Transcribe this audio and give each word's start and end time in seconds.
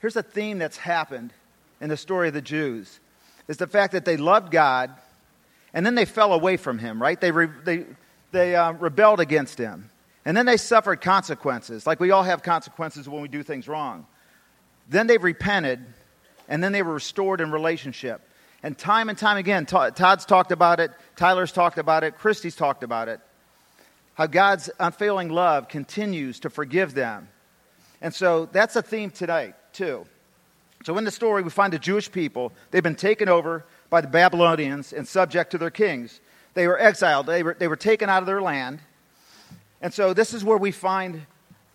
here's 0.00 0.16
a 0.16 0.22
theme 0.22 0.58
that's 0.58 0.76
happened 0.76 1.32
in 1.80 1.88
the 1.88 1.96
story 1.96 2.28
of 2.28 2.34
the 2.34 2.42
Jews 2.42 3.00
is 3.48 3.56
the 3.56 3.66
fact 3.66 3.92
that 3.92 4.04
they 4.04 4.16
loved 4.16 4.50
God 4.50 4.90
and 5.72 5.86
then 5.86 5.94
they 5.94 6.04
fell 6.04 6.32
away 6.32 6.56
from 6.56 6.78
him, 6.78 7.00
right? 7.00 7.20
They, 7.20 7.30
re, 7.30 7.48
they, 7.64 7.84
they 8.32 8.56
uh, 8.56 8.72
rebelled 8.72 9.20
against 9.20 9.58
him. 9.58 9.90
And 10.24 10.36
then 10.36 10.46
they 10.46 10.56
suffered 10.56 11.00
consequences, 11.00 11.86
like 11.86 11.98
we 11.98 12.10
all 12.10 12.22
have 12.22 12.42
consequences 12.42 13.08
when 13.08 13.22
we 13.22 13.28
do 13.28 13.42
things 13.42 13.66
wrong. 13.68 14.06
Then 14.88 15.06
they 15.06 15.18
repented, 15.18 15.80
and 16.48 16.62
then 16.62 16.72
they 16.72 16.82
were 16.82 16.94
restored 16.94 17.40
in 17.40 17.50
relationship. 17.50 18.20
And 18.62 18.76
time 18.76 19.08
and 19.08 19.16
time 19.16 19.38
again, 19.38 19.64
Todd's 19.64 20.26
talked 20.26 20.52
about 20.52 20.80
it, 20.80 20.90
Tyler's 21.16 21.52
talked 21.52 21.78
about 21.78 22.04
it, 22.04 22.18
Christy's 22.18 22.54
talked 22.54 22.82
about 22.82 23.08
it. 23.08 23.20
How 24.14 24.26
God's 24.26 24.68
unfailing 24.78 25.30
love 25.30 25.68
continues 25.68 26.40
to 26.40 26.50
forgive 26.50 26.92
them. 26.92 27.28
And 28.02 28.14
so 28.14 28.46
that's 28.46 28.76
a 28.76 28.82
theme 28.82 29.10
tonight, 29.10 29.54
too. 29.72 30.06
So 30.84 30.96
in 30.96 31.04
the 31.04 31.10
story, 31.10 31.42
we 31.42 31.50
find 31.50 31.72
the 31.72 31.78
Jewish 31.78 32.10
people, 32.10 32.52
they've 32.70 32.82
been 32.82 32.94
taken 32.94 33.28
over 33.28 33.64
by 33.90 34.00
the 34.00 34.08
Babylonians 34.08 34.92
and 34.92 35.06
subject 35.06 35.50
to 35.50 35.58
their 35.58 35.70
kings. 35.70 36.20
They 36.54 36.66
were 36.66 36.78
exiled, 36.78 37.26
they 37.26 37.42
were, 37.42 37.56
they 37.58 37.68
were 37.68 37.76
taken 37.76 38.08
out 38.08 38.22
of 38.22 38.26
their 38.26 38.40
land. 38.40 38.80
And 39.82 39.92
so 39.92 40.14
this 40.14 40.34
is 40.34 40.44
where 40.44 40.58
we 40.58 40.72
find 40.72 41.26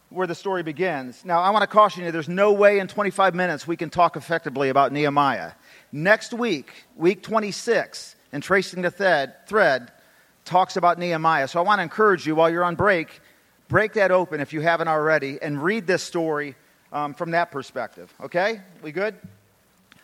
where 0.10 0.28
the 0.28 0.36
story 0.36 0.64
begins. 0.64 1.24
Now, 1.26 1.42
I 1.42 1.50
want 1.50 1.64
to 1.64 1.68
caution 1.68 2.04
you 2.04 2.12
there's 2.12 2.30
no 2.30 2.54
way 2.54 2.80
in 2.80 2.88
25 2.88 3.36
minutes 3.36 3.68
we 3.68 3.76
can 3.76 3.90
talk 3.90 4.16
effectively 4.16 4.70
about 4.70 4.92
Nehemiah. 4.92 5.52
Next 5.92 6.34
week, 6.34 6.72
week 6.96 7.22
26, 7.22 8.16
in 8.32 8.42
Tracing 8.42 8.82
the 8.82 8.92
Thread, 8.92 9.48
thread 9.48 9.92
talks 10.46 10.78
about 10.78 11.00
Nehemiah. 11.00 11.48
So 11.48 11.60
I 11.60 11.64
want 11.64 11.80
to 11.80 11.84
encourage 11.84 12.26
you 12.26 12.36
while 12.36 12.50
you're 12.50 12.64
on 12.64 12.76
break, 12.76 13.22
break 13.68 13.94
that 13.94 14.12
open 14.12 14.40
if 14.40 14.54
you 14.54 14.62
haven't 14.62 14.88
already 14.88 15.40
and 15.42 15.62
read 15.62 15.88
this 15.88 16.04
story 16.04 16.56
um, 16.92 17.14
from 17.14 17.32
that 17.32 17.52
perspective. 17.52 18.14
Okay? 18.22 18.62
We 18.82 18.92
good? 18.92 19.16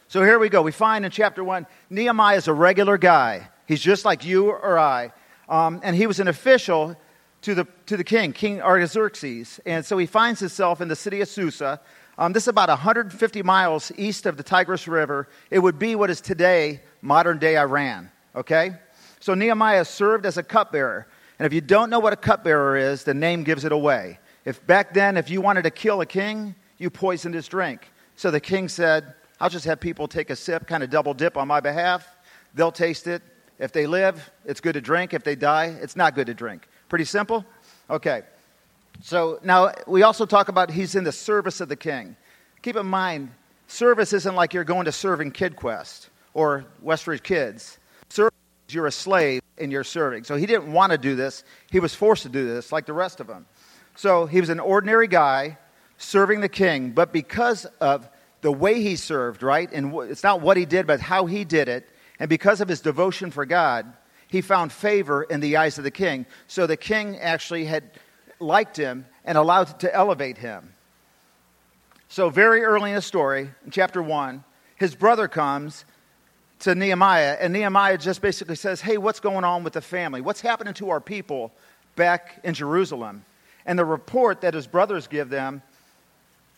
So 0.07 0.23
here 0.23 0.39
we 0.39 0.49
go. 0.49 0.61
We 0.61 0.71
find 0.71 1.05
in 1.05 1.11
chapter 1.11 1.43
1 1.43 1.65
Nehemiah 1.89 2.37
is 2.37 2.47
a 2.47 2.53
regular 2.53 2.97
guy. 2.97 3.47
He's 3.67 3.81
just 3.81 4.03
like 4.03 4.25
you 4.25 4.49
or 4.49 4.77
I. 4.77 5.13
Um, 5.47 5.79
and 5.83 5.95
he 5.95 6.07
was 6.07 6.19
an 6.19 6.27
official 6.27 6.97
to 7.43 7.55
the, 7.55 7.67
to 7.87 7.97
the 7.97 8.03
king, 8.03 8.33
King 8.33 8.61
Artaxerxes. 8.61 9.59
And 9.65 9.85
so 9.85 9.97
he 9.97 10.05
finds 10.05 10.39
himself 10.39 10.81
in 10.81 10.87
the 10.87 10.95
city 10.95 11.21
of 11.21 11.27
Susa. 11.27 11.79
Um, 12.17 12.33
this 12.33 12.43
is 12.43 12.47
about 12.49 12.69
150 12.69 13.43
miles 13.43 13.91
east 13.97 14.25
of 14.25 14.37
the 14.37 14.43
Tigris 14.43 14.87
River. 14.87 15.27
It 15.49 15.59
would 15.59 15.79
be 15.79 15.95
what 15.95 16.09
is 16.09 16.21
today 16.21 16.81
modern 17.01 17.39
day 17.39 17.57
Iran. 17.57 18.11
Okay? 18.35 18.73
So 19.19 19.33
Nehemiah 19.33 19.85
served 19.85 20.25
as 20.25 20.37
a 20.37 20.43
cupbearer. 20.43 21.07
And 21.39 21.45
if 21.45 21.53
you 21.53 21.61
don't 21.61 21.89
know 21.89 21.99
what 21.99 22.13
a 22.13 22.17
cupbearer 22.17 22.77
is, 22.77 23.03
the 23.03 23.13
name 23.13 23.43
gives 23.43 23.65
it 23.65 23.71
away. 23.71 24.19
If 24.45 24.65
back 24.67 24.93
then, 24.93 25.17
if 25.17 25.29
you 25.29 25.41
wanted 25.41 25.63
to 25.63 25.71
kill 25.71 26.01
a 26.01 26.05
king, 26.05 26.55
you 26.81 26.89
poisoned 26.89 27.35
his 27.35 27.47
drink. 27.47 27.91
So 28.15 28.31
the 28.31 28.39
king 28.39 28.67
said, 28.67 29.13
I'll 29.39 29.49
just 29.49 29.65
have 29.65 29.79
people 29.79 30.07
take 30.07 30.31
a 30.31 30.35
sip, 30.35 30.67
kind 30.67 30.81
of 30.81 30.89
double 30.89 31.13
dip 31.13 31.37
on 31.37 31.47
my 31.47 31.59
behalf. 31.59 32.07
They'll 32.55 32.71
taste 32.71 33.05
it. 33.05 33.21
If 33.59 33.71
they 33.71 33.85
live, 33.85 34.31
it's 34.45 34.59
good 34.59 34.73
to 34.73 34.81
drink. 34.81 35.13
If 35.13 35.23
they 35.23 35.35
die, 35.35 35.75
it's 35.79 35.95
not 35.95 36.15
good 36.15 36.25
to 36.27 36.33
drink. 36.33 36.67
Pretty 36.89 37.05
simple? 37.05 37.45
Okay. 37.89 38.23
So 39.03 39.39
now 39.43 39.71
we 39.85 40.01
also 40.01 40.25
talk 40.25 40.49
about 40.49 40.71
he's 40.71 40.95
in 40.95 41.03
the 41.03 41.11
service 41.11 41.61
of 41.61 41.69
the 41.69 41.75
king. 41.75 42.15
Keep 42.63 42.75
in 42.75 42.87
mind, 42.87 43.29
service 43.67 44.11
isn't 44.13 44.35
like 44.35 44.53
you're 44.53 44.63
going 44.63 44.85
to 44.85 44.91
serve 44.91 45.21
in 45.21 45.31
Kid 45.31 45.55
Quest 45.55 46.09
or 46.33 46.65
Westridge 46.83 47.21
Kids. 47.21 47.77
Service, 48.09 48.33
you're 48.69 48.87
a 48.87 48.91
slave 48.91 49.41
and 49.59 49.71
you're 49.71 49.83
serving. 49.83 50.23
So 50.23 50.35
he 50.35 50.47
didn't 50.47 50.73
want 50.73 50.91
to 50.93 50.97
do 50.97 51.15
this. 51.15 51.43
He 51.71 51.79
was 51.79 51.93
forced 51.93 52.23
to 52.23 52.29
do 52.29 52.47
this, 52.47 52.71
like 52.71 52.87
the 52.87 52.93
rest 52.93 53.19
of 53.19 53.27
them. 53.27 53.45
So 53.95 54.25
he 54.25 54.39
was 54.39 54.49
an 54.49 54.59
ordinary 54.59 55.07
guy 55.07 55.57
serving 56.01 56.41
the 56.41 56.49
king, 56.49 56.91
but 56.91 57.13
because 57.13 57.65
of 57.79 58.09
the 58.41 58.51
way 58.51 58.81
he 58.81 58.95
served, 58.95 59.43
right? 59.43 59.71
And 59.71 59.93
it's 60.09 60.23
not 60.23 60.41
what 60.41 60.57
he 60.57 60.65
did, 60.65 60.87
but 60.87 60.99
how 60.99 61.25
he 61.25 61.45
did 61.45 61.69
it. 61.69 61.87
And 62.19 62.29
because 62.29 62.59
of 62.61 62.67
his 62.67 62.81
devotion 62.81 63.31
for 63.31 63.45
God, 63.45 63.91
he 64.27 64.41
found 64.41 64.71
favor 64.71 65.23
in 65.23 65.39
the 65.39 65.57
eyes 65.57 65.77
of 65.77 65.83
the 65.83 65.91
king. 65.91 66.25
So 66.47 66.65
the 66.65 66.77
king 66.77 67.17
actually 67.19 67.65
had 67.65 67.91
liked 68.39 68.77
him 68.77 69.05
and 69.25 69.37
allowed 69.37 69.79
to 69.79 69.93
elevate 69.93 70.37
him. 70.37 70.73
So, 72.07 72.29
very 72.29 72.63
early 72.63 72.89
in 72.89 72.95
the 72.95 73.01
story, 73.01 73.49
in 73.63 73.71
chapter 73.71 74.03
1, 74.03 74.43
his 74.75 74.95
brother 74.95 75.29
comes 75.29 75.85
to 76.59 76.75
Nehemiah, 76.75 77.37
and 77.39 77.53
Nehemiah 77.53 77.97
just 77.97 78.21
basically 78.21 78.55
says, 78.55 78.81
Hey, 78.81 78.97
what's 78.97 79.21
going 79.21 79.45
on 79.45 79.63
with 79.63 79.73
the 79.73 79.81
family? 79.81 80.19
What's 80.19 80.41
happening 80.41 80.73
to 80.75 80.89
our 80.89 80.99
people 80.99 81.53
back 81.95 82.41
in 82.43 82.53
Jerusalem? 82.53 83.23
And 83.65 83.79
the 83.79 83.85
report 83.85 84.41
that 84.41 84.53
his 84.53 84.67
brothers 84.67 85.07
give 85.07 85.29
them, 85.29 85.61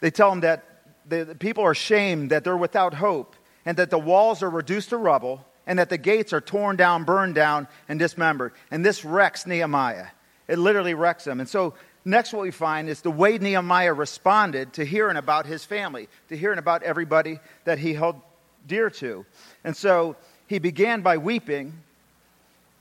they 0.03 0.11
tell 0.11 0.33
him 0.33 0.41
that 0.41 0.65
the, 1.07 1.33
people 1.39 1.63
are 1.63 1.73
shamed, 1.73 2.31
that 2.31 2.43
they're 2.43 2.57
without 2.57 2.93
hope, 2.93 3.37
and 3.65 3.77
that 3.77 3.89
the 3.89 3.97
walls 3.97 4.43
are 4.43 4.49
reduced 4.49 4.89
to 4.89 4.97
rubble, 4.97 5.45
and 5.65 5.79
that 5.79 5.87
the 5.89 5.97
gates 5.97 6.33
are 6.33 6.41
torn 6.41 6.75
down, 6.75 7.05
burned 7.05 7.35
down, 7.35 7.69
and 7.87 7.99
dismembered. 7.99 8.51
And 8.69 8.85
this 8.85 9.05
wrecks 9.05 9.47
Nehemiah. 9.47 10.07
It 10.49 10.59
literally 10.59 10.93
wrecks 10.93 11.25
him. 11.25 11.39
And 11.39 11.47
so, 11.47 11.75
next, 12.03 12.33
what 12.33 12.41
we 12.41 12.51
find 12.51 12.89
is 12.89 12.99
the 12.99 13.11
way 13.11 13.37
Nehemiah 13.37 13.93
responded 13.93 14.73
to 14.73 14.83
hearing 14.83 15.15
about 15.15 15.45
his 15.45 15.63
family, 15.63 16.09
to 16.27 16.35
hearing 16.35 16.59
about 16.59 16.83
everybody 16.83 17.39
that 17.63 17.79
he 17.79 17.93
held 17.93 18.19
dear 18.67 18.89
to. 18.89 19.25
And 19.63 19.73
so, 19.73 20.17
he 20.47 20.59
began 20.59 20.99
by 20.99 21.15
weeping, 21.15 21.81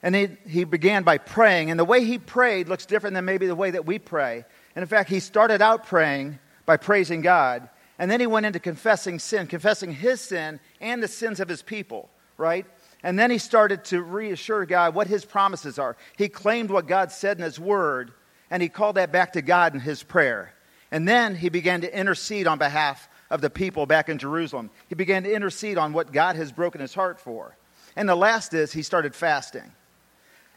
and 0.03 0.17
he, 0.17 0.29
he 0.49 0.65
began 0.65 1.05
by 1.05 1.19
praying. 1.19 1.71
And 1.71 1.79
the 1.79 1.85
way 1.85 2.03
he 2.03 2.19
prayed 2.19 2.67
looks 2.67 2.85
different 2.85 3.15
than 3.15 3.25
maybe 3.25 3.47
the 3.47 3.55
way 3.55 3.71
that 3.71 3.87
we 3.87 4.01
pray. 4.01 4.45
And 4.75 4.83
in 4.83 4.89
fact, 4.89 5.09
he 5.09 5.21
started 5.21 5.63
out 5.63 5.87
praying 5.87 6.41
by 6.67 6.77
praising 6.77 7.23
God, 7.23 7.69
and 7.99 8.11
then 8.11 8.21
he 8.21 8.27
went 8.27 8.47
into 8.47 8.59
confessing 8.59 9.19
sin, 9.19 9.47
confessing 9.47 9.93
his 9.93 10.21
sin 10.21 10.61
and 10.81 11.03
the 11.03 11.09
sins 11.09 11.41
of 11.41 11.49
his 11.49 11.63
people 11.63 12.09
right? 12.43 12.67
And 13.03 13.19
then 13.19 13.31
he 13.31 13.39
started 13.39 13.85
to 13.87 14.03
reassure 14.03 14.67
God 14.67 14.95
what 14.95 15.07
his 15.07 15.25
promises 15.25 15.79
are. 15.79 15.97
He 16.17 16.29
claimed 16.29 16.71
what 16.71 16.87
God 16.87 17.11
said 17.13 17.39
in 17.39 17.45
his 17.45 17.59
word, 17.59 18.13
and 18.51 18.63
he 18.63 18.69
called 18.69 18.97
that 18.97 19.13
back 19.13 19.33
to 19.35 19.43
God 19.43 19.75
in 19.75 19.81
his 19.81 20.03
prayer. 20.03 20.53
And 20.91 21.09
then 21.09 21.35
he 21.35 21.49
began 21.49 21.81
to 21.81 21.99
intercede 21.99 22.47
on 22.47 22.59
behalf 22.59 23.09
of 23.31 23.41
the 23.41 23.49
people 23.49 23.87
back 23.87 24.09
in 24.09 24.19
Jerusalem. 24.19 24.71
He 24.89 24.95
began 24.95 25.23
to 25.23 25.33
intercede 25.33 25.79
on 25.79 25.93
what 25.93 26.13
God 26.13 26.37
has 26.37 26.53
broken 26.53 26.81
his 26.81 26.95
heart 26.95 27.19
for. 27.19 27.57
And 27.97 28.09
the 28.09 28.15
last 28.15 28.53
is 28.53 28.73
he 28.73 28.83
started 28.83 29.15
fasting. 29.15 29.73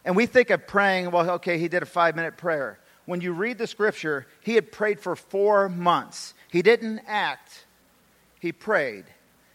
And 0.03 0.15
we 0.15 0.25
think 0.25 0.49
of 0.49 0.67
praying, 0.67 1.09
well, 1.11 1.29
okay, 1.31 1.57
he 1.57 1.67
did 1.67 1.83
a 1.83 1.87
five 1.87 2.15
minute 2.15 2.37
prayer. 2.37 2.79
When 3.05 3.21
you 3.21 3.33
read 3.33 3.57
the 3.57 3.67
scripture, 3.67 4.25
he 4.41 4.55
had 4.55 4.71
prayed 4.71 4.99
for 4.99 5.15
four 5.15 5.69
months. 5.69 6.33
He 6.51 6.61
didn't 6.61 7.01
act, 7.07 7.65
he 8.39 8.51
prayed. 8.51 9.05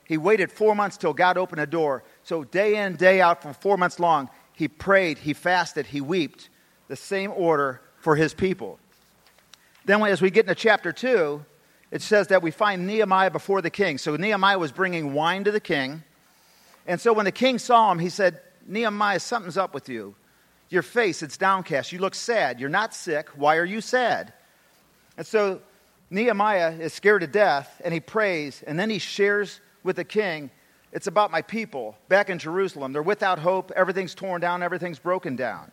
He 0.05 0.19
waited 0.19 0.51
four 0.51 0.75
months 0.75 0.97
till 0.97 1.13
God 1.13 1.37
opened 1.37 1.61
a 1.61 1.67
door. 1.67 2.03
So, 2.25 2.43
day 2.43 2.83
in, 2.83 2.97
day 2.97 3.21
out, 3.21 3.43
for 3.43 3.53
four 3.53 3.77
months 3.77 4.01
long, 4.01 4.29
he 4.53 4.67
prayed, 4.67 5.19
he 5.19 5.35
fasted, 5.35 5.87
he 5.87 6.01
wept. 6.01 6.49
The 6.89 6.97
same 6.97 7.31
order 7.31 7.81
for 8.01 8.17
his 8.17 8.35
people. 8.35 8.81
Then, 9.85 10.03
as 10.03 10.21
we 10.21 10.33
get 10.33 10.47
into 10.47 10.57
chapter 10.57 10.91
2, 10.91 11.45
it 11.93 12.03
says 12.03 12.27
that 12.27 12.43
we 12.43 12.51
find 12.51 12.89
Nehemiah 12.89 13.31
before 13.31 13.63
the 13.63 13.71
king. 13.71 13.99
So, 13.99 14.17
Nehemiah 14.17 14.59
was 14.59 14.73
bringing 14.73 15.15
wine 15.15 15.45
to 15.45 15.53
the 15.53 15.61
king. 15.61 16.03
And 16.89 17.01
so, 17.01 17.13
when 17.13 17.25
the 17.25 17.31
king 17.31 17.61
saw 17.61 17.93
him, 17.93 18.01
he 18.01 18.09
said, 18.09 18.41
Nehemiah, 18.67 19.21
something's 19.21 19.57
up 19.57 19.73
with 19.75 19.89
you. 19.89 20.17
Your 20.71 20.83
face, 20.83 21.23
it's 21.23 21.37
downcast. 21.37 21.93
You 21.93 21.99
look 21.99 22.15
sad. 22.15 22.61
You're 22.61 22.71
not 22.71 22.95
sick. 22.95 23.29
Why 23.31 23.57
are 23.57 23.65
you 23.65 23.81
sad? 23.81 24.33
And 25.17 25.27
so, 25.27 25.61
Nehemiah 26.11 26.73
is 26.73 26.93
scared 26.93 27.21
to 27.21 27.27
death, 27.27 27.81
and 27.85 27.93
he 27.93 28.01
prays, 28.01 28.65
and 28.67 28.79
then 28.79 28.91
he 28.91 28.99
shares 28.99 29.61
with 29.85 29.97
the 29.97 30.05
king, 30.05 30.51
it's 30.93 31.07
about 31.07 31.31
my 31.31 31.43
people 31.43 31.97
back 32.09 32.31
in 32.31 32.39
Jerusalem. 32.39 32.93
They're 32.93 33.03
without 33.03 33.39
hope. 33.39 33.71
Everything's 33.77 34.15
torn 34.15 34.41
down, 34.41 34.63
everything's 34.63 34.99
broken 34.99 35.37
down. 35.37 35.71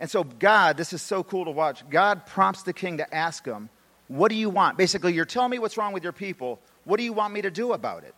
And 0.00 0.10
so, 0.10 0.24
God, 0.24 0.76
this 0.76 0.92
is 0.92 1.02
so 1.02 1.22
cool 1.22 1.44
to 1.46 1.50
watch. 1.50 1.88
God 1.88 2.26
prompts 2.26 2.62
the 2.62 2.72
king 2.72 2.98
to 2.98 3.14
ask 3.14 3.44
him, 3.44 3.68
What 4.08 4.28
do 4.28 4.34
you 4.34 4.50
want? 4.50 4.78
Basically, 4.78 5.12
you're 5.12 5.24
telling 5.24 5.50
me 5.50 5.58
what's 5.58 5.76
wrong 5.76 5.92
with 5.92 6.02
your 6.02 6.12
people. 6.12 6.60
What 6.84 6.98
do 6.98 7.02
you 7.02 7.12
want 7.12 7.32
me 7.34 7.42
to 7.42 7.50
do 7.50 7.72
about 7.72 8.04
it? 8.04 8.14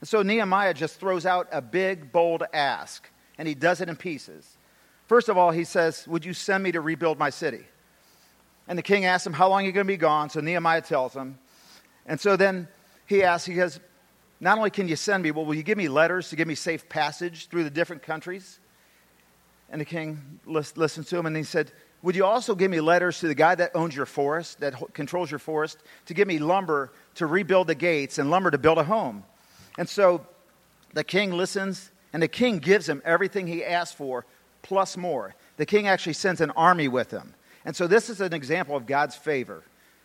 And 0.00 0.08
so, 0.08 0.22
Nehemiah 0.22 0.74
just 0.74 0.98
throws 0.98 1.26
out 1.26 1.48
a 1.52 1.62
big, 1.62 2.12
bold 2.12 2.42
ask, 2.52 3.08
and 3.38 3.48
he 3.48 3.54
does 3.54 3.80
it 3.80 3.88
in 3.88 3.96
pieces. 3.96 4.56
First 5.06 5.28
of 5.28 5.36
all, 5.36 5.50
he 5.50 5.64
says, 5.64 6.06
Would 6.08 6.24
you 6.24 6.32
send 6.32 6.62
me 6.64 6.72
to 6.72 6.80
rebuild 6.80 7.18
my 7.18 7.30
city? 7.30 7.64
And 8.66 8.78
the 8.78 8.82
king 8.82 9.04
asks 9.04 9.26
him, 9.26 9.32
How 9.32 9.48
long 9.48 9.62
are 9.62 9.66
you 9.66 9.72
going 9.72 9.86
to 9.86 9.92
be 9.92 9.96
gone? 9.96 10.30
So 10.30 10.40
Nehemiah 10.40 10.82
tells 10.82 11.14
him. 11.14 11.38
And 12.06 12.20
so 12.20 12.36
then 12.36 12.68
he 13.06 13.22
asks, 13.22 13.46
He 13.46 13.56
says, 13.56 13.80
not 14.40 14.58
only 14.58 14.70
can 14.70 14.88
you 14.88 14.96
send 14.96 15.22
me, 15.22 15.30
but 15.30 15.46
will 15.46 15.54
you 15.54 15.62
give 15.62 15.78
me 15.78 15.88
letters 15.88 16.28
to 16.28 16.36
give 16.36 16.48
me 16.48 16.54
safe 16.54 16.88
passage 16.88 17.48
through 17.48 17.64
the 17.64 17.70
different 17.70 18.02
countries? 18.02 18.58
And 19.70 19.80
the 19.80 19.84
king 19.86 20.40
listened 20.44 21.06
to 21.06 21.16
him 21.16 21.26
and 21.26 21.36
he 21.36 21.44
said, 21.44 21.72
Would 22.02 22.14
you 22.14 22.24
also 22.26 22.54
give 22.54 22.70
me 22.70 22.80
letters 22.80 23.20
to 23.20 23.28
the 23.28 23.34
guy 23.34 23.54
that 23.54 23.70
owns 23.74 23.96
your 23.96 24.06
forest, 24.06 24.60
that 24.60 24.74
controls 24.92 25.30
your 25.30 25.38
forest, 25.38 25.78
to 26.06 26.14
give 26.14 26.28
me 26.28 26.38
lumber 26.38 26.92
to 27.14 27.26
rebuild 27.26 27.68
the 27.68 27.74
gates 27.74 28.18
and 28.18 28.30
lumber 28.30 28.50
to 28.50 28.58
build 28.58 28.78
a 28.78 28.84
home? 28.84 29.24
And 29.78 29.88
so 29.88 30.26
the 30.92 31.04
king 31.04 31.32
listens, 31.32 31.90
and 32.12 32.22
the 32.22 32.28
king 32.28 32.58
gives 32.58 32.88
him 32.88 33.00
everything 33.04 33.46
he 33.46 33.64
asked 33.64 33.96
for, 33.96 34.26
plus 34.64 34.96
more. 34.96 35.36
The 35.58 35.66
king 35.66 35.86
actually 35.86 36.14
sends 36.14 36.40
an 36.40 36.50
army 36.50 36.88
with 36.88 37.12
him. 37.12 37.34
And 37.64 37.76
so 37.76 37.86
this 37.86 38.10
is 38.10 38.20
an 38.20 38.32
example 38.32 38.76
of 38.76 38.86
God's 38.86 39.14
favor. 39.14 39.62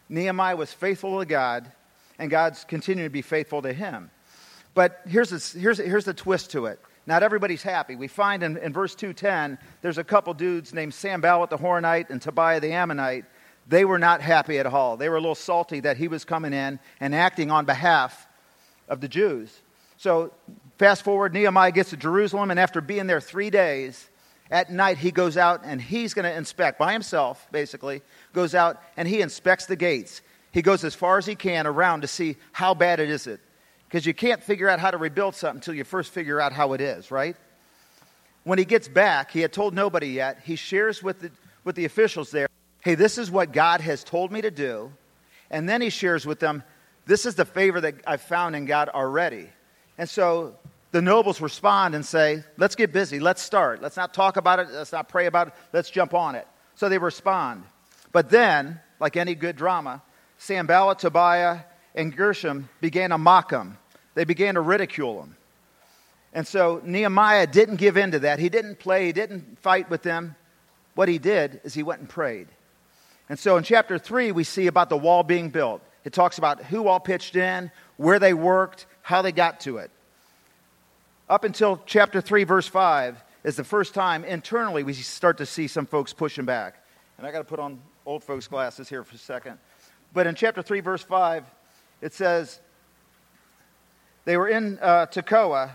Nehemiah 0.08 0.56
was 0.56 0.72
faithful 0.72 1.20
to 1.20 1.26
God, 1.26 1.72
and 2.20 2.30
God's 2.30 2.64
continuing 2.66 3.10
to 3.10 3.14
be 3.14 3.24
faithful 3.24 3.62
to 3.64 3.74
him. 3.74 4.12
But 4.76 5.02
here's, 5.08 5.54
here's, 5.54 5.80
here's 5.80 6.06
the 6.06 6.14
twist 6.14 6.52
to 6.52 6.68
it. 6.68 6.80
Not 7.08 7.24
everybody's 7.24 7.64
happy. 7.64 7.96
We 7.96 8.08
find 8.08 8.44
in, 8.44 8.58
in 8.58 8.72
verse 8.72 8.94
210, 8.94 9.58
there's 9.82 9.98
a 9.98 10.04
couple 10.04 10.34
dudes 10.34 10.74
named 10.74 10.94
Sanballat 10.94 11.50
the 11.50 11.58
Horonite 11.58 12.12
and 12.12 12.22
Tobiah 12.22 12.60
the 12.60 12.72
Ammonite. 12.72 13.26
They 13.68 13.86
were 13.86 14.00
not 14.00 14.22
happy 14.22 14.60
at 14.60 14.66
all. 14.66 14.98
They 14.98 15.10
were 15.10 15.16
a 15.16 15.22
little 15.22 15.36
salty 15.36 15.80
that 15.82 15.98
he 15.98 16.08
was 16.08 16.26
coming 16.26 16.54
in 16.54 16.80
and 17.00 17.16
acting 17.16 17.52
on 17.52 17.66
behalf 17.66 18.28
of 18.88 19.02
the 19.02 19.08
Jews. 19.08 19.62
So, 19.98 20.32
fast 20.78 21.04
forward, 21.04 21.34
Nehemiah 21.34 21.72
gets 21.72 21.90
to 21.90 21.98
Jerusalem, 21.98 22.52
and 22.52 22.60
after 22.60 22.80
being 22.80 23.06
there 23.06 23.22
three 23.22 23.50
days, 23.50 24.09
at 24.52 24.72
night 24.72 24.98
he 24.98 25.12
goes 25.12 25.38
out 25.38 25.62
and 25.64 25.82
he's 25.82 26.14
going 26.14 26.26
to 26.26 26.36
inspect 26.36 26.80
by 26.80 26.94
himself, 26.94 27.48
basically, 27.52 28.02
goes 28.34 28.56
out 28.56 28.82
and 28.98 29.08
he 29.08 29.22
inspects 29.22 29.68
the 29.68 29.76
gates. 29.76 30.22
He 30.52 30.62
goes 30.62 30.84
as 30.84 30.96
far 30.96 31.18
as 31.18 31.26
he 31.26 31.36
can 31.36 31.68
around 31.68 32.02
to 32.02 32.08
see 32.08 32.38
how 32.52 32.74
bad 32.74 33.00
it 33.00 33.10
is 33.10 33.28
it. 33.28 33.40
Because 33.88 34.06
you 34.06 34.14
can't 34.14 34.44
figure 34.44 34.70
out 34.70 34.80
how 34.80 34.92
to 34.92 34.98
rebuild 34.98 35.36
something 35.36 35.58
until 35.58 35.74
you 35.74 35.84
first 35.84 36.12
figure 36.12 36.40
out 36.40 36.54
how 36.54 36.74
it 36.74 36.82
is, 36.82 37.12
right? 37.12 37.36
When 38.44 38.58
he 38.58 38.66
gets 38.66 38.88
back, 38.88 39.32
he 39.32 39.42
had 39.42 39.54
told 39.54 39.74
nobody 39.74 40.08
yet. 40.08 40.42
He 40.44 40.56
shares 40.56 41.04
with 41.04 41.20
the, 41.20 41.32
with 41.64 41.76
the 41.76 41.86
officials 41.86 42.32
there, 42.32 42.48
hey, 42.82 42.96
this 42.96 43.18
is 43.18 43.30
what 43.30 43.52
God 43.52 43.82
has 43.82 44.04
told 44.04 44.32
me 44.32 44.42
to 44.42 44.52
do. 44.52 44.92
And 45.52 45.68
then 45.68 45.82
he 45.82 45.90
shares 45.90 46.26
with 46.26 46.40
them, 46.40 46.64
this 47.06 47.26
is 47.26 47.36
the 47.36 47.46
favor 47.46 47.82
that 47.82 47.96
I've 48.06 48.22
found 48.22 48.56
in 48.56 48.66
God 48.66 48.90
already. 48.90 49.50
And 49.98 50.08
so 50.08 50.56
the 50.92 51.02
nobles 51.02 51.40
respond 51.42 51.96
and 51.96 52.06
say, 52.06 52.44
let's 52.58 52.76
get 52.76 52.92
busy, 52.92 53.20
let's 53.20 53.42
start. 53.42 53.82
Let's 53.82 53.98
not 53.98 54.14
talk 54.14 54.38
about 54.38 54.60
it, 54.60 54.70
let's 54.72 54.92
not 54.92 55.10
pray 55.10 55.28
about 55.28 55.50
it, 55.50 55.54
let's 55.72 55.90
jump 55.90 56.14
on 56.14 56.36
it. 56.36 56.48
So 56.76 56.90
they 56.90 56.98
respond. 56.98 57.64
But 58.12 58.30
then, 58.30 58.80
like 59.00 59.16
any 59.16 59.36
good 59.36 59.56
drama, 59.56 60.02
Sanballat, 60.38 61.00
Tobiah, 61.00 61.60
and 61.94 62.16
Geshem 62.16 62.66
began 62.82 63.12
to 63.12 63.18
mock 63.18 63.52
him. 63.52 63.78
They 64.16 64.24
began 64.26 64.56
to 64.56 64.62
ridicule 64.62 65.22
him. 65.22 65.36
And 66.34 66.48
so 66.48 66.82
Nehemiah 66.84 67.48
didn't 67.48 67.78
give 67.78 67.98
in 67.98 68.12
to 68.12 68.20
that. 68.20 68.40
He 68.40 68.50
didn't 68.50 68.80
play, 68.80 69.08
he 69.08 69.12
didn't 69.12 69.60
fight 69.60 69.90
with 69.90 70.04
them. 70.04 70.36
What 70.96 71.08
he 71.08 71.18
did 71.18 71.62
is 71.64 71.74
he 71.74 71.84
went 71.84 72.02
and 72.02 72.10
prayed. 72.10 72.48
And 73.30 73.38
so 73.38 73.58
in 73.58 73.64
chapter 73.64 74.00
3, 74.00 74.32
we 74.32 74.44
see 74.44 74.68
about 74.68 74.90
the 74.90 74.98
wall 74.98 75.24
being 75.24 75.50
built. 75.50 75.82
It 76.04 76.14
talks 76.14 76.38
about 76.38 76.64
who 76.64 76.88
all 76.88 77.00
pitched 77.00 77.36
in, 77.36 77.72
where 77.98 78.20
they 78.20 78.34
worked, 78.34 78.86
how 79.02 79.22
they 79.22 79.32
got 79.32 79.60
to 79.62 79.78
it. 79.78 79.92
Up 81.30 81.44
until 81.44 81.80
chapter 81.86 82.22
3, 82.22 82.44
verse 82.44 82.68
5, 82.68 83.24
is 83.44 83.56
the 83.56 83.64
first 83.64 83.94
time 83.94 84.26
internally 84.26 84.82
we 84.82 84.94
start 84.94 85.38
to 85.38 85.46
see 85.46 85.68
some 85.68 85.86
folks 85.86 86.12
pushing 86.12 86.46
back. 86.46 86.84
And 87.18 87.28
I 87.28 87.32
got 87.32 87.38
to 87.38 87.44
put 87.44 87.60
on 87.60 87.80
old 88.06 88.24
folks' 88.24 88.48
glasses 88.48 88.90
here 88.90 89.04
for 89.04 89.16
a 89.16 89.20
second. 89.20 89.60
But 90.12 90.26
in 90.26 90.34
chapter 90.34 90.64
3, 90.64 90.80
verse 90.80 91.04
5, 91.04 91.46
it 92.02 92.14
says, 92.14 92.60
They 94.26 94.38
were 94.38 94.48
in 94.48 94.80
uh, 94.82 95.06
Tekoa, 95.06 95.70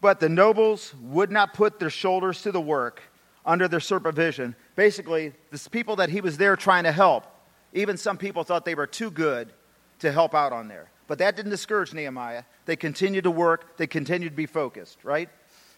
but 0.00 0.18
the 0.18 0.28
nobles 0.28 0.92
would 1.00 1.30
not 1.30 1.54
put 1.54 1.78
their 1.78 1.90
shoulders 1.90 2.42
to 2.42 2.50
the 2.50 2.60
work 2.60 3.02
under 3.46 3.68
their 3.68 3.80
supervision. 3.80 4.56
Basically, 4.74 5.32
the 5.50 5.68
people 5.70 5.96
that 5.96 6.08
he 6.08 6.20
was 6.20 6.38
there 6.38 6.56
trying 6.56 6.84
to 6.84 6.92
help, 6.92 7.24
even 7.72 7.96
some 7.96 8.18
people 8.18 8.42
thought 8.42 8.64
they 8.64 8.74
were 8.74 8.88
too 8.88 9.12
good 9.12 9.52
to 10.00 10.10
help 10.10 10.34
out 10.34 10.52
on 10.52 10.66
there. 10.66 10.91
But 11.06 11.18
that 11.18 11.36
didn't 11.36 11.50
discourage 11.50 11.92
Nehemiah. 11.92 12.44
They 12.64 12.76
continued 12.76 13.24
to 13.24 13.30
work, 13.30 13.76
they 13.76 13.86
continued 13.86 14.30
to 14.30 14.36
be 14.36 14.46
focused, 14.46 15.04
right? 15.04 15.28